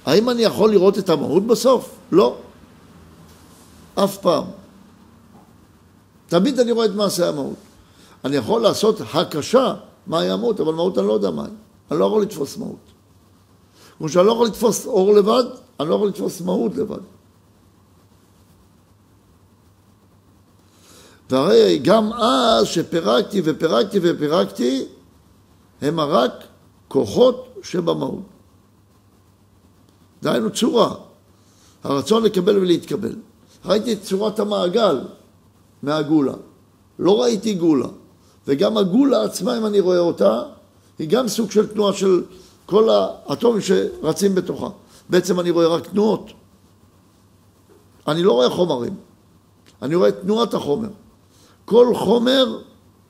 [0.06, 1.96] האם אני יכול לראות את המהות בסוף?
[2.12, 2.36] לא.
[3.94, 4.44] אף פעם.
[6.26, 7.56] תמיד אני רואה את מעשה המהות.
[8.24, 9.74] אני יכול לעשות הקשה
[10.06, 11.50] מהי המהות, אבל מהות אני לא יודע מהי.
[11.90, 12.76] אני לא יכול לתפוס מהות.
[13.98, 15.44] כמו שאני לא יכול לתפוס אור לבד,
[15.80, 17.00] אני לא יכול לתפוס מהות לבד.
[21.30, 24.86] והרי גם אז שפירקתי ופירקתי ופירקתי,
[25.82, 26.32] הם רק
[26.88, 28.22] כוחות שבמהות.
[30.22, 30.94] דהיינו צורה,
[31.84, 33.16] הרצון לקבל ולהתקבל.
[33.64, 35.00] ראיתי את צורת המעגל
[35.82, 36.34] מהגולה,
[36.98, 37.88] לא ראיתי גולה.
[38.46, 40.42] וגם הגולה עצמה, אם אני רואה אותה,
[40.98, 42.24] היא גם סוג של תנועה של
[42.66, 44.68] כל האטומים שרצים בתוכה.
[45.08, 46.30] בעצם אני רואה רק תנועות.
[48.08, 48.96] אני לא רואה חומרים,
[49.82, 50.88] אני רואה תנועת החומר.
[51.64, 52.60] כל חומר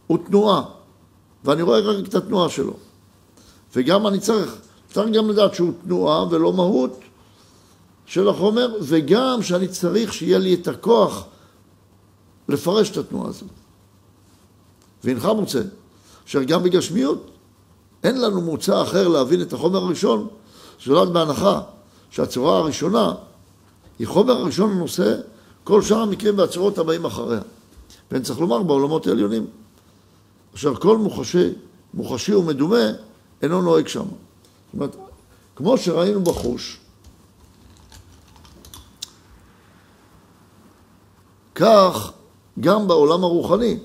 [0.06, 0.62] הוא תנועה,
[1.44, 2.72] ואני רואה רק את התנועה שלו.
[3.76, 4.56] וגם אני צריך,
[4.92, 7.00] צריך גם לדעת שהוא תנועה ולא מהות
[8.06, 11.24] של החומר, וגם שאני צריך שיהיה לי את הכוח
[12.48, 13.48] לפרש את התנועה הזאת.
[15.04, 15.62] והנך מוצא,
[16.26, 17.30] אשר גם בגשמיות
[18.04, 20.28] אין לנו מוצא אחר להבין את החומר הראשון,
[20.84, 21.60] זולת בהנחה
[22.10, 23.14] שהצורה הראשונה
[23.98, 25.16] היא חומר הראשון לנושא,
[25.64, 27.40] כל שאר המקרים והצורות הבאים אחריה.
[28.10, 29.46] ואני צריך לומר בעולמות העליונים,
[30.54, 31.50] אשר כל מוחשי,
[31.94, 32.86] מוחשי ומדומה
[33.44, 34.04] אינו נוהג שם.
[34.04, 34.96] זאת אומרת,
[35.56, 36.80] כמו שראינו בחוש,
[41.54, 42.12] כך
[42.60, 43.78] גם בעולם הרוחני.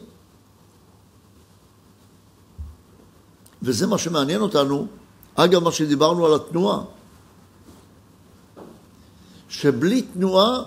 [3.61, 4.87] וזה מה שמעניין אותנו,
[5.35, 6.81] אגב, מה שדיברנו על התנועה.
[9.49, 10.63] שבלי תנועה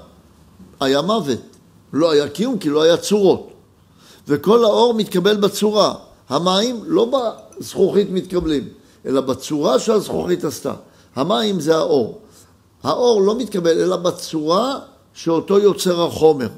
[0.81, 1.41] היה מוות,
[1.93, 3.49] לא היה קיום כי לא היה צורות.
[4.29, 5.95] וכל האור מתקבל בצורה.
[6.29, 8.69] המים לא בזכוכית מתקבלים,
[9.07, 10.75] אלא בצורה שהזכוכית עשתה.
[11.17, 12.19] המים זה האור.
[12.83, 14.79] האור לא מתקבל אלא בצורה
[15.15, 16.49] שאותו יוצר החומר.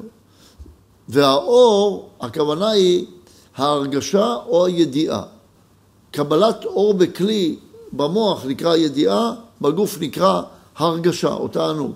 [1.09, 3.07] והאור, הכוונה היא
[3.57, 5.23] ההרגשה או הידיעה.
[6.11, 7.57] קבלת אור בכלי
[7.93, 10.43] במוח נקרא ידיעה, בגוף נקרא
[10.77, 11.93] הרגשה או תענוג.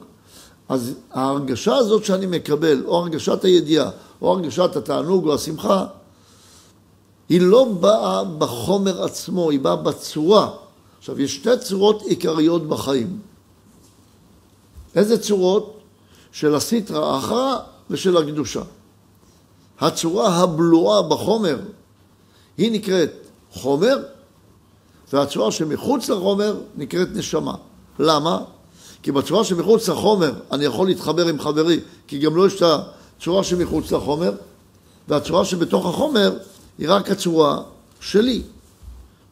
[0.68, 3.90] אז ההרגשה הזאת שאני מקבל, או הרגשת הידיעה,
[4.22, 5.86] או הרגשת התענוג או השמחה,
[7.29, 10.51] היא לא באה בחומר עצמו, היא באה בצורה.
[10.99, 13.18] עכשיו, יש שתי צורות עיקריות בחיים.
[14.95, 15.79] איזה צורות?
[16.33, 17.57] של הסיטרא אחרא
[17.91, 18.62] ושל הקדושה.
[19.81, 21.59] הצורה הבלועה בחומר
[22.59, 23.11] היא נקראת
[23.53, 23.97] חומר,
[25.12, 27.55] והצורה שמחוץ לחומר נקראת נשמה.
[27.99, 28.41] למה?
[29.03, 32.83] כי בצורה שמחוץ לחומר אני יכול להתחבר עם חברי, כי גם לו לא יש את
[33.18, 34.33] הצורה שמחוץ לחומר,
[35.09, 36.37] והצורה שבתוך החומר
[36.79, 37.62] היא רק הצורה
[38.01, 38.43] שלי,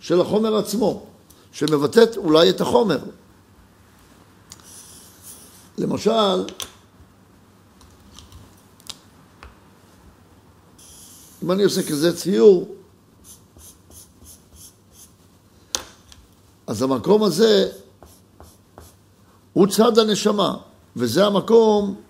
[0.00, 1.06] של החומר עצמו,
[1.52, 2.98] שמבטאת אולי את החומר.
[5.78, 6.44] למשל,
[11.42, 12.74] אם אני עושה כזה ציור,
[16.66, 17.72] אז המקום הזה
[19.52, 20.56] הוא צד הנשמה,
[20.96, 22.00] וזה המקום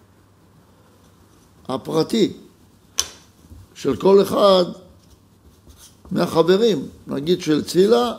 [1.68, 2.37] הפרטי
[3.74, 4.64] של כל אחד
[6.11, 8.12] מהחברים, נגיד של צילה,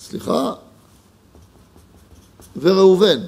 [0.00, 0.52] סליחה,
[2.56, 3.18] וראובן,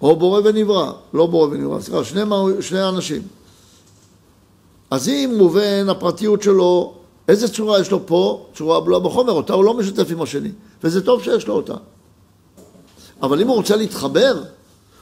[0.00, 2.20] או בורא ונברא, לא בורא ונברא, סליחה, שני,
[2.60, 3.22] שני אנשים.
[4.90, 6.94] אז אם מובן הפרטיות שלו,
[7.28, 8.46] איזה צורה יש לו פה?
[8.54, 10.50] צורה בלועה בחומר, אותה הוא לא משתף עם השני,
[10.84, 11.74] וזה טוב שיש לו אותה.
[13.22, 14.42] אבל אם הוא רוצה להתחבר,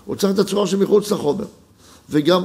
[0.05, 1.45] הוא צריך את הצורה שמחוץ לחומר.
[2.11, 2.45] וגם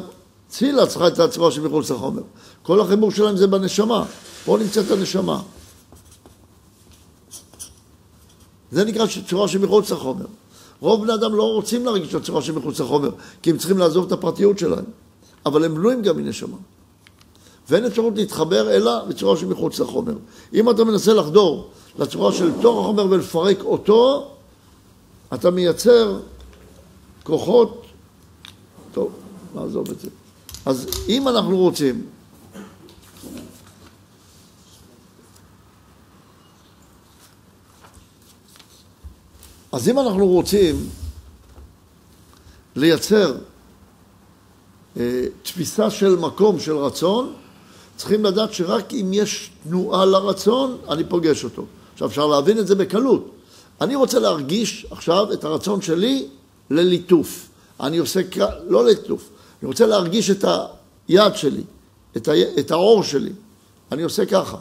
[0.50, 2.22] צילה צריכה את הצורה שמחוץ לחומר.
[2.64, 4.06] כל החיבור שלהם זה בנשמה.
[4.46, 5.42] פה נמצאת הנשמה.
[8.72, 10.26] זה נקרא צורה שמחוץ לחומר.
[10.80, 13.10] רוב בני אדם לא רוצים להרגיש את הצורה שמחוץ לחומר,
[13.42, 14.86] כי הם צריכים לעזוב את הפרטיות שלהם.
[15.46, 16.58] אבל הם בנויים גם מנשמה.
[17.70, 20.14] ואין אפשרות להתחבר אלא בצורה שמחוץ לחומר.
[20.54, 21.70] אם אתה מנסה לחדור
[22.00, 24.32] לצורה של תוך החומר ולפרק אותו,
[25.34, 26.20] אתה מייצר
[27.24, 27.82] כוחות,
[28.92, 29.12] טוב,
[29.56, 30.10] נעזוב את זה.
[30.66, 32.06] אז אם אנחנו רוצים
[39.72, 40.90] אז אם אנחנו רוצים
[42.76, 43.36] לייצר
[44.98, 47.34] אה, תפיסה של מקום, של רצון,
[47.98, 51.66] צריכים לדעת שרק אם יש תנועה לרצון, אני פוגש אותו.
[51.94, 53.32] עכשיו, אפשר להבין את זה בקלות.
[53.82, 56.28] אני רוצה להרגיש עכשיו את הרצון שלי
[56.70, 57.50] לליטוף.
[57.80, 58.22] אני עושה,
[58.68, 59.30] לא לליטוף,
[59.62, 60.46] אני רוצה להרגיש את
[61.08, 61.64] היד שלי,
[62.18, 63.32] את, ה, את האור שלי.
[63.92, 64.58] אני עושה ככה,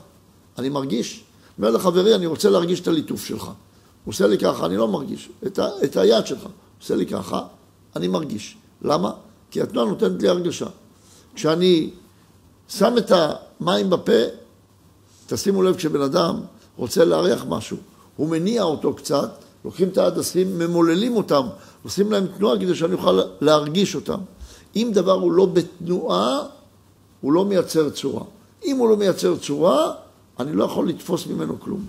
[0.59, 1.25] אני מרגיש.
[1.59, 3.45] אומר לחברי, אני רוצה להרגיש את הליטוף שלך.
[3.45, 3.53] הוא
[4.13, 5.29] עושה לי ככה, אני לא מרגיש.
[5.47, 6.51] את, ה, את היד שלך, הוא
[6.83, 7.43] עושה לי ככה,
[7.97, 8.57] אני מרגיש.
[8.83, 9.13] למה?
[9.51, 10.67] כי התנועה נותנת לי הרגשה.
[11.35, 11.91] כשאני
[12.69, 13.13] שם את
[13.61, 14.23] המים בפה,
[15.27, 16.41] תשימו לב, כשבן אדם
[16.77, 17.77] רוצה להריח משהו,
[18.17, 19.31] הוא מניע אותו קצת,
[19.65, 21.47] לוקחים את ההדסים, ממוללים אותם,
[21.83, 24.19] עושים להם תנועה כדי שאני אוכל להרגיש אותם.
[24.77, 26.43] אם דבר הוא לא בתנועה,
[27.21, 28.25] הוא לא מייצר צורה.
[28.65, 29.93] אם הוא לא מייצר צורה,
[30.41, 31.85] אני לא יכול לתפוס ממנו כלום.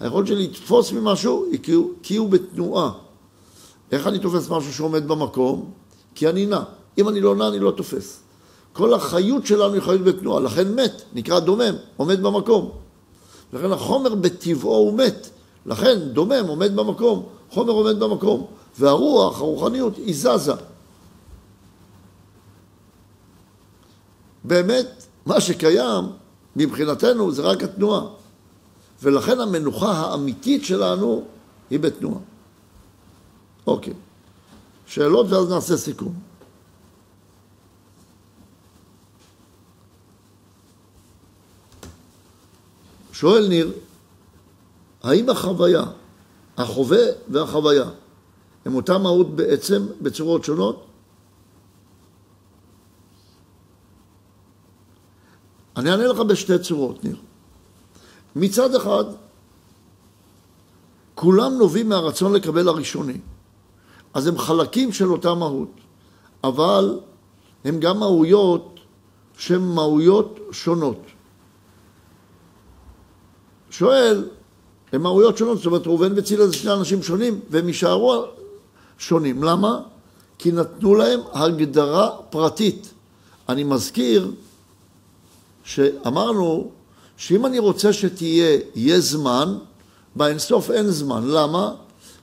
[0.00, 2.92] היכולת שלי לתפוס ממשהו היא כי הוא, כי הוא בתנועה.
[3.92, 5.70] איך אני תופס משהו שעומד במקום?
[6.14, 6.62] כי אני נע.
[6.98, 8.20] אם אני לא נע, אני לא תופס.
[8.72, 12.70] כל החיות שלנו היא חיות בתנועה, לכן מת, נקרא דומם, עומד במקום.
[13.52, 15.28] לכן החומר בטבעו הוא מת.
[15.66, 18.46] לכן דומם עומד במקום, חומר עומד במקום,
[18.78, 20.52] והרוח, הרוחניות, היא זזה.
[24.50, 26.04] באמת, מה שקיים
[26.56, 28.02] מבחינתנו זה רק התנועה.
[29.02, 31.24] ולכן המנוחה האמיתית שלנו
[31.70, 32.20] היא בתנועה.
[33.66, 33.94] אוקיי.
[34.86, 36.14] שאלות ואז נעשה סיכום.
[43.12, 43.72] שואל ניר,
[45.02, 45.84] האם החוויה,
[46.56, 47.90] החווה והחוויה,
[48.64, 50.89] הם אותה מהות בעצם בצורות שונות?
[55.80, 57.16] אני אענה לך בשתי צורות, ניר.
[58.36, 59.04] מצד אחד,
[61.14, 63.18] כולם נובעים מהרצון לקבל הראשוני.
[64.14, 65.70] אז הם חלקים של אותה מהות.
[66.44, 67.00] אבל
[67.64, 68.80] הם גם מהויות
[69.38, 71.00] שהן מהויות שונות.
[73.70, 74.28] שואל,
[74.92, 78.24] הם מהויות שונות, זאת אומרת ראובן וצילה זה שני אנשים שונים והם יישארו
[78.98, 79.42] שונים.
[79.42, 79.80] למה?
[80.38, 82.92] כי נתנו להם הגדרה פרטית.
[83.48, 84.32] אני מזכיר
[85.64, 86.70] שאמרנו
[87.16, 89.58] שאם אני רוצה שתהיה, יהיה זמן,
[90.16, 91.22] באינסוף אין זמן.
[91.26, 91.74] למה?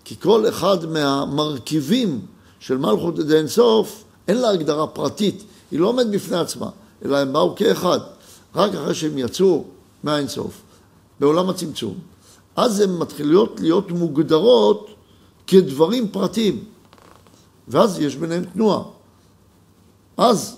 [0.06, 2.22] כי כל אחד מהמרכיבים
[2.60, 6.70] של מלכות דאינסוף, אין לה הגדרה פרטית, היא לא עומדת בפני עצמה,
[7.06, 8.00] אלא הם באו כאחד.
[8.56, 9.64] רק אחרי שהם יצאו
[10.04, 10.62] מהאינסוף,
[11.20, 11.98] בעולם הצמצום,
[12.56, 14.90] אז הן מתחילות להיות מוגדרות
[15.48, 16.64] כדברים פרטיים,
[17.68, 18.84] ואז יש ביניהם תנועה.
[20.18, 20.58] אז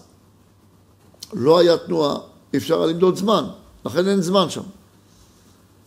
[1.34, 2.18] לא היה תנועה,
[2.56, 3.44] אפשר היה למדוד זמן,
[3.86, 4.62] לכן אין זמן שם.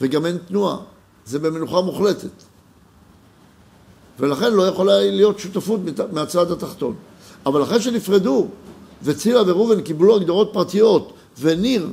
[0.01, 0.77] וגם אין תנועה,
[1.27, 2.31] זה במנוחה מוחלטת.
[4.21, 5.81] ולכן לא יכולה להיות שותפות
[6.13, 6.95] מהצד התחתון.
[7.47, 8.47] אבל אחרי שנפרדו,
[9.03, 11.89] וצילה וראובן קיבלו הגדרות פרטיות, וניר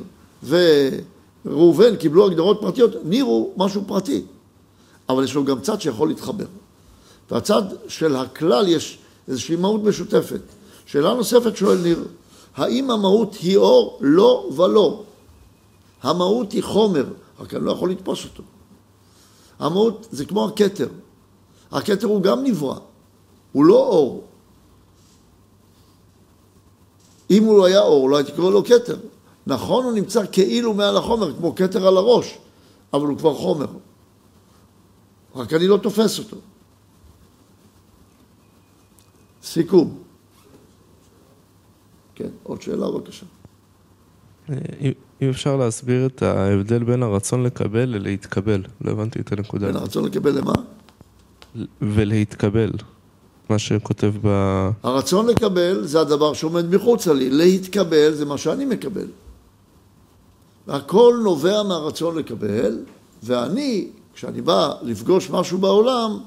[1.45, 4.23] וראובן קיבלו הגדרות פרטיות, ניר הוא משהו פרטי,
[5.09, 6.45] אבל יש לו גם צד שיכול להתחבר.
[7.31, 8.97] והצד של הכלל יש
[9.27, 10.41] איזושהי מהות משותפת.
[10.85, 12.03] שאלה נוספת שואל ניר,
[12.55, 13.97] האם המהות היא אור?
[14.01, 15.03] לא ולא.
[16.03, 17.05] המהות היא חומר,
[17.39, 18.43] רק אני לא יכול לתפוס אותו.
[19.59, 20.87] המהות זה כמו הכתר.
[21.71, 22.79] הכתר הוא גם נברא,
[23.51, 24.23] הוא לא אור.
[27.29, 28.97] אם הוא לא היה אור, לא הייתי קורא לו כתר.
[29.47, 32.37] נכון, הוא נמצא כאילו מעל החומר, כמו כתר על הראש,
[32.93, 33.67] אבל הוא כבר חומר.
[35.35, 36.37] רק אני לא תופס אותו.
[39.43, 40.08] סיכום.
[42.19, 43.25] כן, עוד שאלה בבקשה.
[45.21, 49.67] אם אפשר להסביר את ההבדל בין הרצון לקבל ללהתקבל, לא הבנתי את הנקודה.
[49.67, 50.53] בין הרצון לקבל למה?
[51.81, 52.71] ולהתקבל,
[53.49, 54.29] מה שכותב ב...
[54.83, 59.07] הרצון לקבל זה הדבר שעומד מחוצה לי, להתקבל זה מה שאני מקבל.
[60.67, 62.77] הכל נובע מהרצון לקבל,
[63.23, 66.19] ואני, כשאני בא לפגוש משהו בעולם,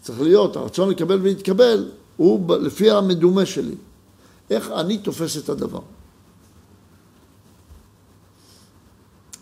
[0.00, 3.74] צריך להיות, הרצון לקבל ולהתקבל הוא לפי המדומה שלי.
[4.50, 5.80] איך אני תופס את הדבר.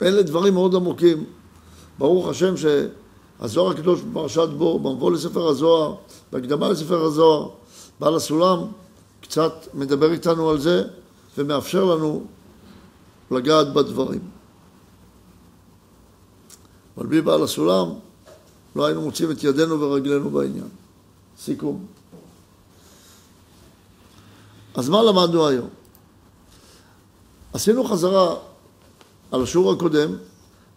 [0.03, 1.25] אלה דברים מאוד עמוקים.
[1.99, 5.95] ברוך השם שהזוהר הקדוש בפרשת בו, במבוא לספר הזוהר,
[6.33, 7.49] בהקדמה לספר הזוהר,
[8.01, 8.59] בעל הסולם
[9.21, 10.85] קצת מדבר איתנו על זה
[11.39, 12.25] ומאפשר לנו
[13.31, 14.21] לגעת בדברים.
[16.97, 17.89] אבל בלי בעל הסולם
[18.77, 20.69] לא היינו מוצאים את ידינו ורגלינו בעניין.
[21.39, 21.98] סיכום.
[24.79, 25.69] אז מה למדנו היום?
[27.53, 28.37] עשינו חזרה
[29.31, 30.17] על השיעור הקודם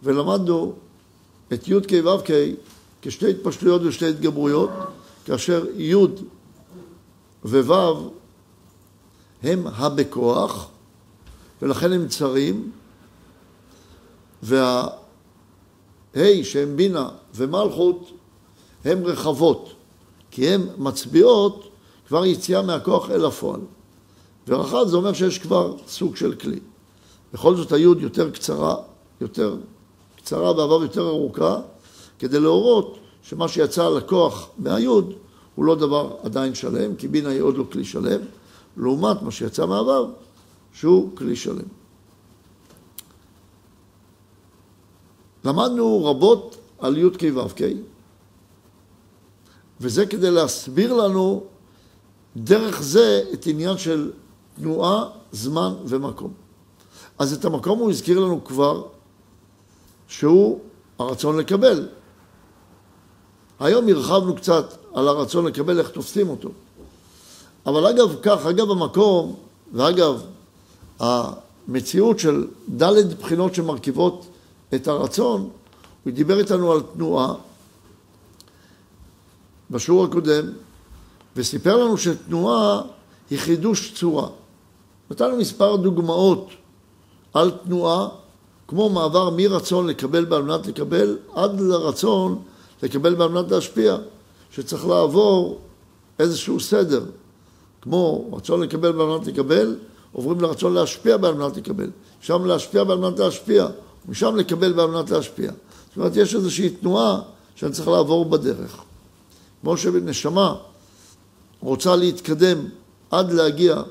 [0.02, 0.72] ולמדנו
[1.52, 2.30] את י"ק ו"ק
[3.02, 4.70] כשתי התפשטויות ושתי התגברויות,
[5.24, 5.94] כאשר י'
[7.44, 8.10] וו'
[9.42, 10.68] הם הבכוח
[11.62, 12.70] ולכן הם צרים
[14.42, 14.90] והה'
[16.42, 18.10] שהם בינה ומלכות
[18.84, 19.72] הם רחבות
[20.30, 21.68] כי הן מצביעות
[22.08, 23.60] כבר יציאה מהכוח אל הפועל.
[24.48, 26.58] ורחב זה אומר שיש כבר סוג של כלי.
[27.32, 28.76] בכל זאת היוד יותר קצרה,
[29.20, 29.56] יותר
[30.16, 31.60] קצרה בעבר יותר ארוכה,
[32.18, 35.12] כדי להורות שמה שיצא לקוח מהיוד
[35.54, 38.20] הוא לא דבר עדיין שלם, כי בינה היא עוד לא כלי שלם,
[38.76, 40.10] לעומת מה שיצא מהעבר,
[40.72, 41.68] שהוא כלי שלם.
[45.44, 47.60] למדנו רבות על י"ק ו"ק,
[49.80, 51.44] וזה כדי להסביר לנו
[52.36, 54.10] דרך זה את עניין של
[54.56, 56.32] תנועה, זמן ומקום.
[57.18, 58.82] אז את המקום הוא הזכיר לנו כבר,
[60.08, 60.60] שהוא
[60.98, 61.88] הרצון לקבל.
[63.60, 66.48] היום הרחבנו קצת על הרצון לקבל, איך תופסים אותו.
[67.66, 69.36] אבל אגב כך, אגב המקום,
[69.72, 70.22] ואגב
[71.00, 72.46] המציאות של
[72.82, 74.26] ד' בחינות שמרכיבות
[74.74, 75.50] את הרצון,
[76.04, 77.34] הוא דיבר איתנו על תנועה
[79.70, 80.44] בשיעור הקודם,
[81.36, 82.82] וסיפר לנו שתנועה
[83.30, 84.28] היא חידוש צורה.
[85.12, 86.48] נתן לנו מספר דוגמאות
[87.32, 88.08] על תנועה,
[88.68, 92.42] כמו מעבר מרצון לקבל בעל מנת לקבל, עד לרצון
[92.82, 93.96] לקבל בעל מנת להשפיע,
[94.50, 95.60] שצריך לעבור
[96.18, 97.04] איזשהו סדר.
[97.82, 99.76] כמו רצון לקבל בעל מנת לקבל,
[100.12, 101.90] עוברים לרצון להשפיע בעל מנת לקבל.
[102.22, 103.66] משם להשפיע בעל מנת להשפיע,
[104.08, 105.52] משם לקבל בעל מנת להשפיע.
[105.88, 107.20] זאת אומרת, יש איזושהי תנועה
[107.54, 108.76] שאני צריך לעבור בדרך.
[109.60, 110.54] כמו שנשמה
[111.60, 112.58] רוצה להתקדם
[113.10, 113.82] עד להגיע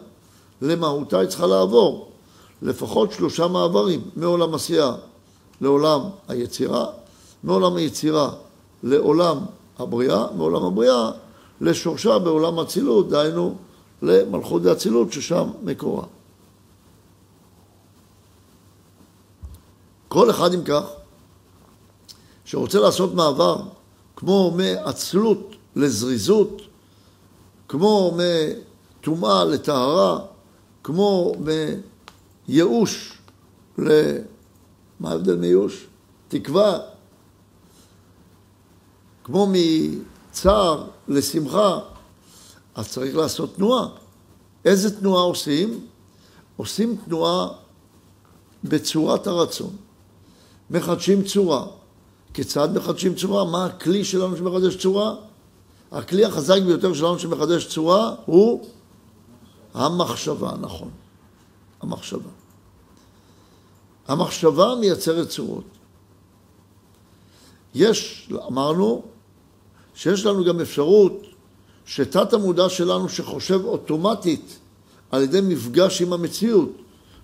[0.61, 2.11] למהותה היא צריכה לעבור
[2.61, 4.95] לפחות שלושה מעברים, מעולם עשייה
[5.61, 6.85] לעולם היצירה,
[7.43, 8.31] מעולם היצירה
[8.83, 9.37] לעולם
[9.79, 11.11] הבריאה, מעולם הבריאה
[11.61, 13.55] לשורשה בעולם אצילות, דהיינו
[14.01, 16.03] למלכות ואצילות ששם מקורה.
[20.07, 20.83] כל אחד אם כך,
[22.45, 23.57] שרוצה לעשות מעבר
[24.15, 26.61] כמו מעצלות לזריזות,
[27.67, 30.19] כמו מטומאה לטהרה,
[30.83, 31.33] כמו
[32.47, 33.17] מייאוש
[33.77, 34.17] ל...
[34.99, 35.85] מה ההבדל מייאוש?
[36.27, 36.79] תקווה,
[39.23, 41.79] כמו מצער לשמחה,
[42.75, 43.87] אז צריך לעשות תנועה.
[44.65, 45.87] איזה תנועה עושים?
[46.57, 47.47] עושים תנועה
[48.63, 49.75] בצורת הרצון.
[50.71, 51.65] מחדשים צורה.
[52.33, 53.45] כיצד מחדשים צורה?
[53.45, 55.15] מה הכלי שלנו שמחדש צורה?
[55.91, 58.65] הכלי החזק ביותר שלנו שמחדש צורה הוא
[59.73, 60.89] המחשבה, נכון.
[61.81, 62.29] המחשבה.
[64.07, 65.63] המחשבה מייצרת צורות.
[67.75, 69.03] יש, אמרנו,
[69.95, 71.21] שיש לנו גם אפשרות
[71.85, 74.59] שתת המודע שלנו שחושב אוטומטית
[75.11, 76.69] על ידי מפגש עם המציאות,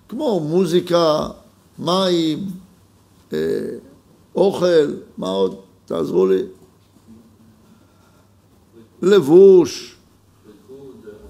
[0.08, 1.28] כמו מוזיקה,
[1.78, 2.50] מים,
[3.32, 3.38] אה,
[4.34, 5.56] אוכל, מה עוד?
[5.86, 6.42] תעזרו לי.
[9.02, 9.97] לבוש,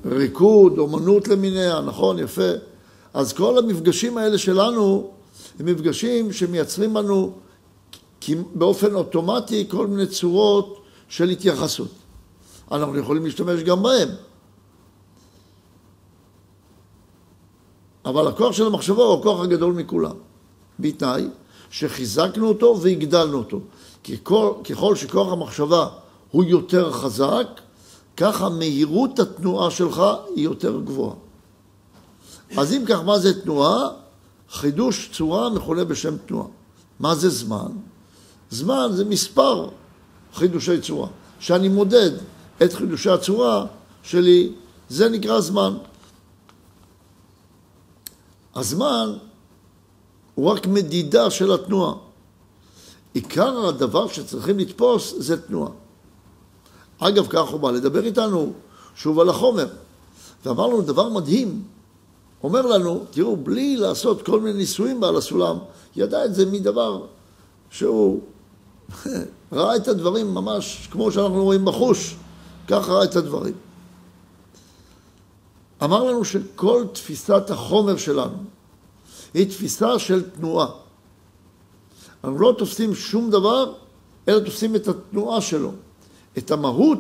[0.07, 2.51] ריקוד, אומנות למיניה, נכון, יפה.
[3.15, 5.11] אז כל המפגשים האלה שלנו
[5.59, 7.33] הם מפגשים שמייצרים לנו
[8.55, 10.79] באופן אוטומטי כל מיני צורות
[11.09, 11.91] של התייחסות.
[12.73, 14.09] אנחנו יכולים להשתמש גם בהם.
[18.05, 20.17] אבל הכוח של המחשבה הוא הכוח הגדול מכולם,
[20.81, 21.29] בתנאי
[21.71, 23.61] שחיזקנו אותו והגדלנו אותו.
[24.05, 25.89] ככל, ככל שכוח המחשבה
[26.31, 27.47] הוא יותר חזק,
[28.19, 30.03] ככה מהירות התנועה שלך
[30.35, 31.15] היא יותר גבוהה.
[32.57, 33.89] אז אם כך, מה זה תנועה?
[34.51, 36.47] חידוש צורה מכונה בשם תנועה.
[37.01, 37.73] מה זה זמן?
[38.51, 39.69] זמן זה מספר
[40.35, 41.09] חידושי צורה.
[41.41, 42.11] שאני מודד
[42.63, 43.67] את חידושי הצורה
[44.03, 44.53] שלי,
[44.89, 45.75] זה נקרא זמן.
[48.55, 49.13] הזמן
[50.35, 51.95] הוא רק מדידה של התנועה.
[53.15, 55.71] עיקר הדבר שצריכים לתפוס זה תנועה.
[56.99, 58.53] אגב, כך הוא בא לדבר איתנו
[58.97, 59.67] שוב על החומר,
[60.45, 61.63] ואמר לנו דבר מדהים.
[62.43, 65.59] אומר לנו, תראו, בלי לעשות כל מיני ניסויים בעל הסולם,
[65.97, 67.03] ידע את זה מדבר
[67.71, 68.21] שהוא
[69.53, 72.17] ראה את הדברים ממש כמו שאנחנו רואים בחוש,
[72.69, 73.55] ככה ראה את הדברים.
[75.85, 78.37] אמר לנו שכל תפיסת החומר שלנו
[79.35, 80.67] היא תפיסה של תנועה.
[82.25, 83.73] אנחנו לא תופסים שום דבר,
[84.29, 85.73] אלא תופסים את התנועה שלו.
[86.39, 86.99] את המהות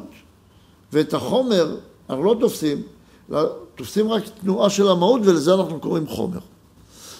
[0.92, 1.76] ואת החומר
[2.10, 2.82] אנחנו לא תופסים,
[3.30, 3.42] אלא
[3.74, 6.38] תופסים רק תנועה של המהות ולזה אנחנו קוראים חומר.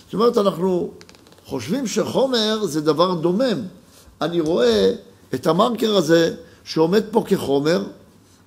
[0.05, 0.91] זאת אומרת, אנחנו
[1.47, 3.63] חושבים שחומר זה דבר דומם.
[4.21, 4.93] אני רואה
[5.35, 6.35] את המרקר הזה
[6.65, 7.85] שעומד פה כחומר,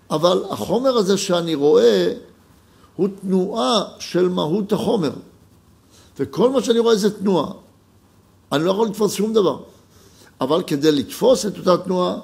[0.10, 2.14] אבל החומר הזה שאני רואה
[2.96, 5.12] הוא תנועה של מהות החומר.
[6.20, 7.52] וכל מה שאני רואה זה תנועה.
[8.52, 9.60] אני לא יכול לתפוס שום דבר.
[10.42, 12.18] אבל כדי לתפוס את אותה תנועה,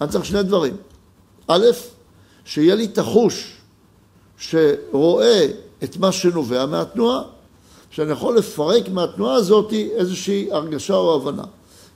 [0.00, 0.76] אני צריך שני דברים.
[1.48, 1.66] א',
[2.44, 3.56] שיהיה לי את החוש
[4.38, 5.46] שרואה
[5.84, 7.22] את מה שנובע מהתנועה,
[7.90, 11.44] שאני יכול לפרק מהתנועה הזאת איזושהי הרגשה או הבנה.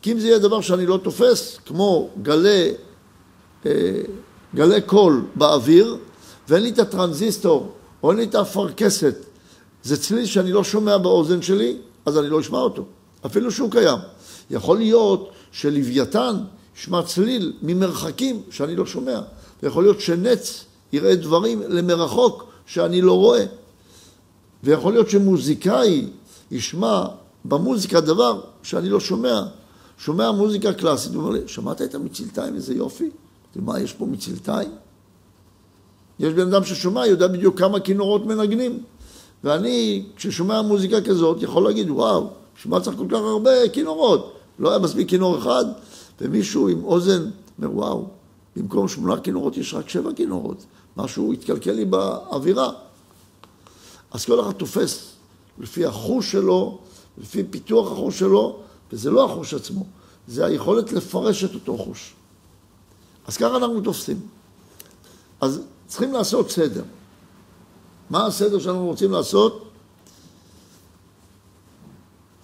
[0.03, 2.73] כי אם זה יהיה דבר שאני לא תופס, כמו גלי,
[3.67, 3.71] אה,
[4.55, 5.97] גלי קול באוויר,
[6.49, 7.73] ואין לי את הטרנזיסטור,
[8.03, 9.15] או אין לי את האפרכסת,
[9.83, 11.77] זה צליל שאני לא שומע באוזן שלי,
[12.07, 12.85] אז אני לא אשמע אותו,
[13.27, 13.99] אפילו שהוא קיים.
[14.51, 16.37] יכול להיות שלוויתן
[16.77, 19.21] ישמע צליל ממרחקים שאני לא שומע,
[19.63, 23.45] ויכול להיות שנץ יראה דברים למרחוק שאני לא רואה.
[24.65, 26.07] ויכול להיות שמוזיקאי
[26.51, 27.05] ישמע
[27.45, 29.43] במוזיקה דבר שאני לא שומע.
[29.99, 33.11] שומע מוזיקה קלאסית, הוא אומר לי, שמעת את המצלתיים, איזה יופי?
[33.57, 34.71] מה, יש פה מצלתיים?
[36.21, 38.83] יש בן אדם ששומע, יודע בדיוק כמה כינורות מנגנים.
[39.45, 42.31] ואני, כששומע מוזיקה כזאת, יכול להגיד, וואו,
[42.67, 44.33] מה צריך כל כך הרבה כינורות?
[44.59, 45.65] לא היה מספיק כינור אחד,
[46.21, 48.09] ומישהו עם אוזן אומר, וואו,
[48.57, 50.65] במקום שמונה כינורות יש רק שבע כינורות.
[50.97, 52.73] משהו התקלקל לי באווירה.
[54.11, 55.13] אז כל אחד תופס
[55.59, 56.79] לפי החוש שלו,
[57.19, 58.61] לפי פיתוח החוש שלו,
[58.93, 59.85] וזה לא החוש עצמו,
[60.29, 62.15] זה היכולת לפרש את אותו חוש.
[63.27, 64.21] אז ככה אנחנו תופסים.
[65.41, 66.85] אז צריכים לעשות סדר.
[68.11, 69.71] מה הסדר שאנחנו רוצים לעשות?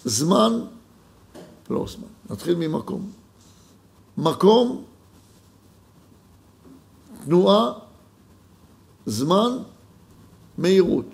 [0.05, 0.61] זמן,
[1.69, 3.11] לא זמן, נתחיל ממקום.
[4.19, 4.83] מקום,
[7.25, 7.73] תנועה,
[9.05, 9.51] זמן,
[10.57, 11.05] מהירות.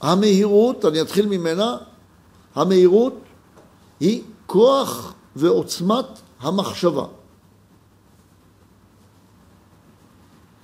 [0.00, 1.76] המהירות, אני אתחיל ממנה,
[2.54, 3.14] המהירות
[4.00, 6.06] היא כוח ועוצמת
[6.40, 7.06] המחשבה.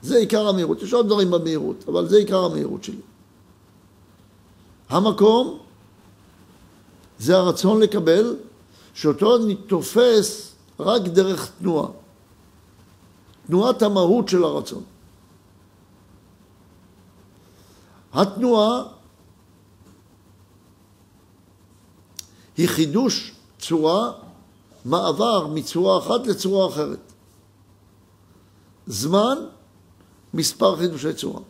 [0.03, 0.83] זה עיקר המהירות.
[0.83, 3.01] יש עוד דברים במהירות, אבל זה עיקר המהירות שלי.
[4.89, 5.64] המקום
[7.25, 8.37] זה הרצון לקבל,
[8.95, 11.89] שאותו אני תופס רק דרך תנועה.
[13.47, 14.83] תנועת המהות של הרצון.
[18.13, 18.83] התנועה
[22.57, 24.13] היא חידוש צורה,
[24.85, 27.13] מעבר מצורה אחת לצורה אחרת.
[28.87, 29.39] זמן,
[30.35, 31.41] מספר חידושי צורה.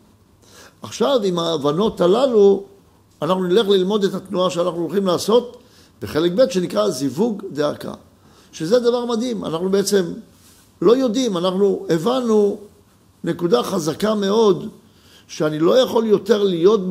[0.81, 2.63] עכשיו, עם ההבנות הללו,
[3.21, 5.64] אנחנו נלך ללמוד את התנועה שאנחנו הולכים לעשות
[6.01, 7.93] בחלק ב' שנקרא זיווג דאקה,
[8.51, 9.45] שזה דבר מדהים.
[9.45, 10.13] אנחנו בעצם
[10.81, 12.59] לא יודעים, אנחנו הבנו
[13.23, 14.69] נקודה חזקה מאוד,
[15.27, 16.81] שאני לא יכול יותר להיות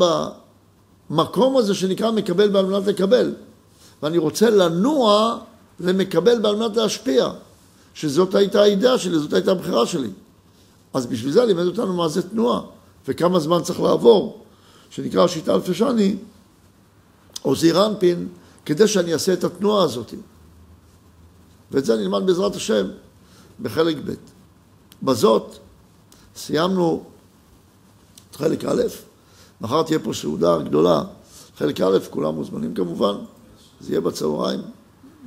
[1.11, 3.35] במקום הזה שנקרא מקבל בעל מנת לקבל.
[4.03, 5.39] ואני רוצה לנוע
[5.81, 7.31] למקבל בעל מנת להשפיע,
[7.95, 10.11] שזאת הייתה האידאה שלי, זאת הייתה הבחירה שלי.
[10.95, 12.61] אז בשביל זה לימד אותנו מה זה תנועה,
[13.09, 14.45] וכמה זמן צריך לעבור,
[14.91, 16.17] שנקרא שיטה אלפשני,
[17.45, 18.29] או זעיר אנפין,
[18.67, 20.15] כדי שאני אעשה את התנועה הזאת.
[21.71, 22.87] ואת זה נלמד בעזרת השם
[23.63, 24.15] בחלק ב'.
[25.03, 25.57] בזאת
[26.37, 27.05] סיימנו
[28.31, 28.83] את חלק א',
[29.61, 31.03] מחר תהיה פה סעודה גדולה,
[31.57, 33.15] חלק א', כולם מוזמנים כמובן,
[33.81, 34.61] זה יהיה בצהריים,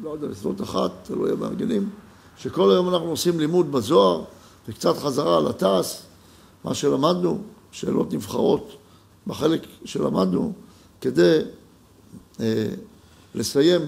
[0.04, 1.90] לא יודע, בסביבות אחת, תלוי המארגנים,
[2.38, 4.24] שכל היום אנחנו עושים לימוד בזוהר,
[4.68, 5.98] וקצת חזרה על התעש,
[6.64, 8.78] מה שלמדנו, שאלות נבחרות
[9.28, 10.54] בחלק שלמדנו,
[11.02, 11.40] כדי
[12.40, 12.70] אה,
[13.36, 13.82] לסיים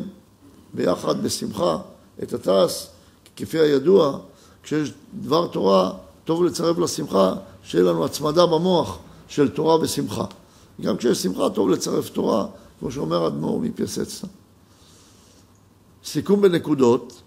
[0.74, 1.78] ביחד בשמחה
[2.24, 2.88] את התעש,
[3.36, 4.20] כפי הידוע,
[4.64, 5.92] כשיש דבר תורה,
[6.24, 7.34] טוב לצרף לשמחה,
[7.64, 10.26] שיהיה לנו הצמדה במוח של תורה ושמחה.
[10.82, 12.48] גם כשיש שמחה, טוב לצרף תורה,
[12.80, 14.30] כמו שאומר אדמו"ר מפייסצנה.
[16.04, 17.22] סיכום בנקודות.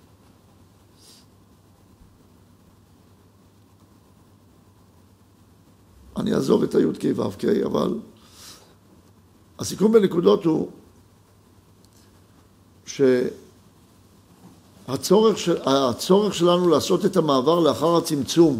[6.16, 7.98] אני אעזוב את הי"ק ו"ק, אבל
[9.58, 10.70] הסיכום בנקודות הוא
[12.86, 13.28] שהצורך
[15.38, 18.58] של, הצורך שלנו לעשות את המעבר לאחר הצמצום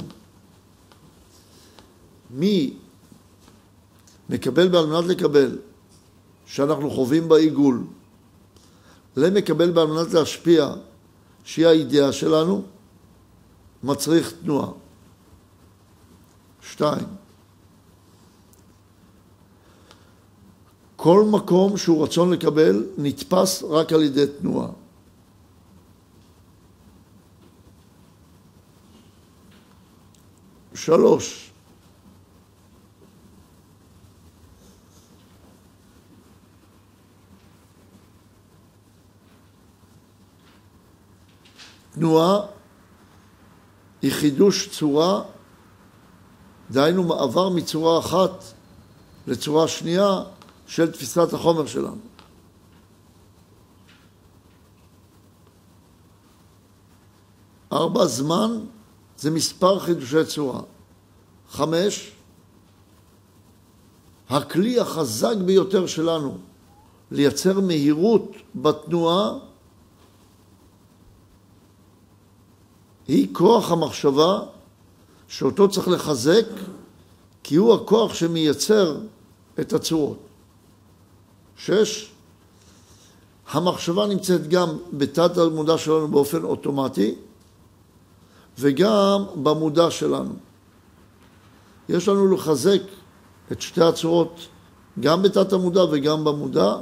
[2.31, 2.75] מי
[4.29, 5.59] מקבל בעל מנת לקבל,
[6.47, 7.85] שאנחנו חווים בעיגול,
[9.17, 10.75] למקבל בעל מנת להשפיע,
[11.45, 12.63] שהיא האידאה שלנו,
[13.83, 14.69] מצריך תנועה.
[16.71, 17.07] שתיים,
[21.03, 24.69] כל מקום שהוא רצון לקבל נתפס רק על ידי תנועה.
[30.75, 31.51] שלוש,
[41.91, 42.41] תנועה
[44.03, 45.23] היא חידוש צורה,
[46.71, 48.45] דהיינו מעבר מצורה אחת
[49.27, 50.23] לצורה שנייה
[50.67, 52.01] של תפיסת החומר שלנו.
[57.73, 58.51] ארבע, זמן
[59.19, 60.61] זה מספר חידושי צורה.
[61.51, 62.13] חמש,
[64.29, 66.39] הכלי החזק ביותר שלנו
[67.11, 69.39] לייצר מהירות בתנועה
[73.09, 74.41] היא כוח המחשבה
[75.29, 76.47] שאותו צריך לחזק
[77.43, 79.01] כי הוא הכוח שמייצר
[79.61, 80.19] את הצורות.
[81.65, 82.11] שש,
[83.51, 87.15] המחשבה נמצאת גם בתת המודע שלנו באופן אוטומטי
[88.59, 90.35] וגם במודע שלנו.
[91.89, 92.81] יש לנו לחזק
[93.53, 94.49] את שתי הצורות
[95.01, 96.77] גם בתת המודע וגם במודע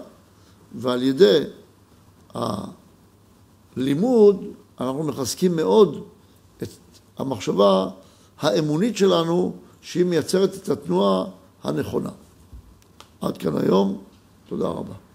[0.74, 1.40] ועל ידי
[3.76, 4.44] הלימוד
[4.80, 6.02] אנחנו מחזקים מאוד
[6.62, 6.68] את
[7.18, 7.88] המחשבה
[8.38, 11.24] האמונית שלנו שהיא מייצרת את התנועה
[11.62, 12.10] הנכונה.
[13.20, 14.09] עד כאן היום,
[14.50, 15.09] תודה רבה.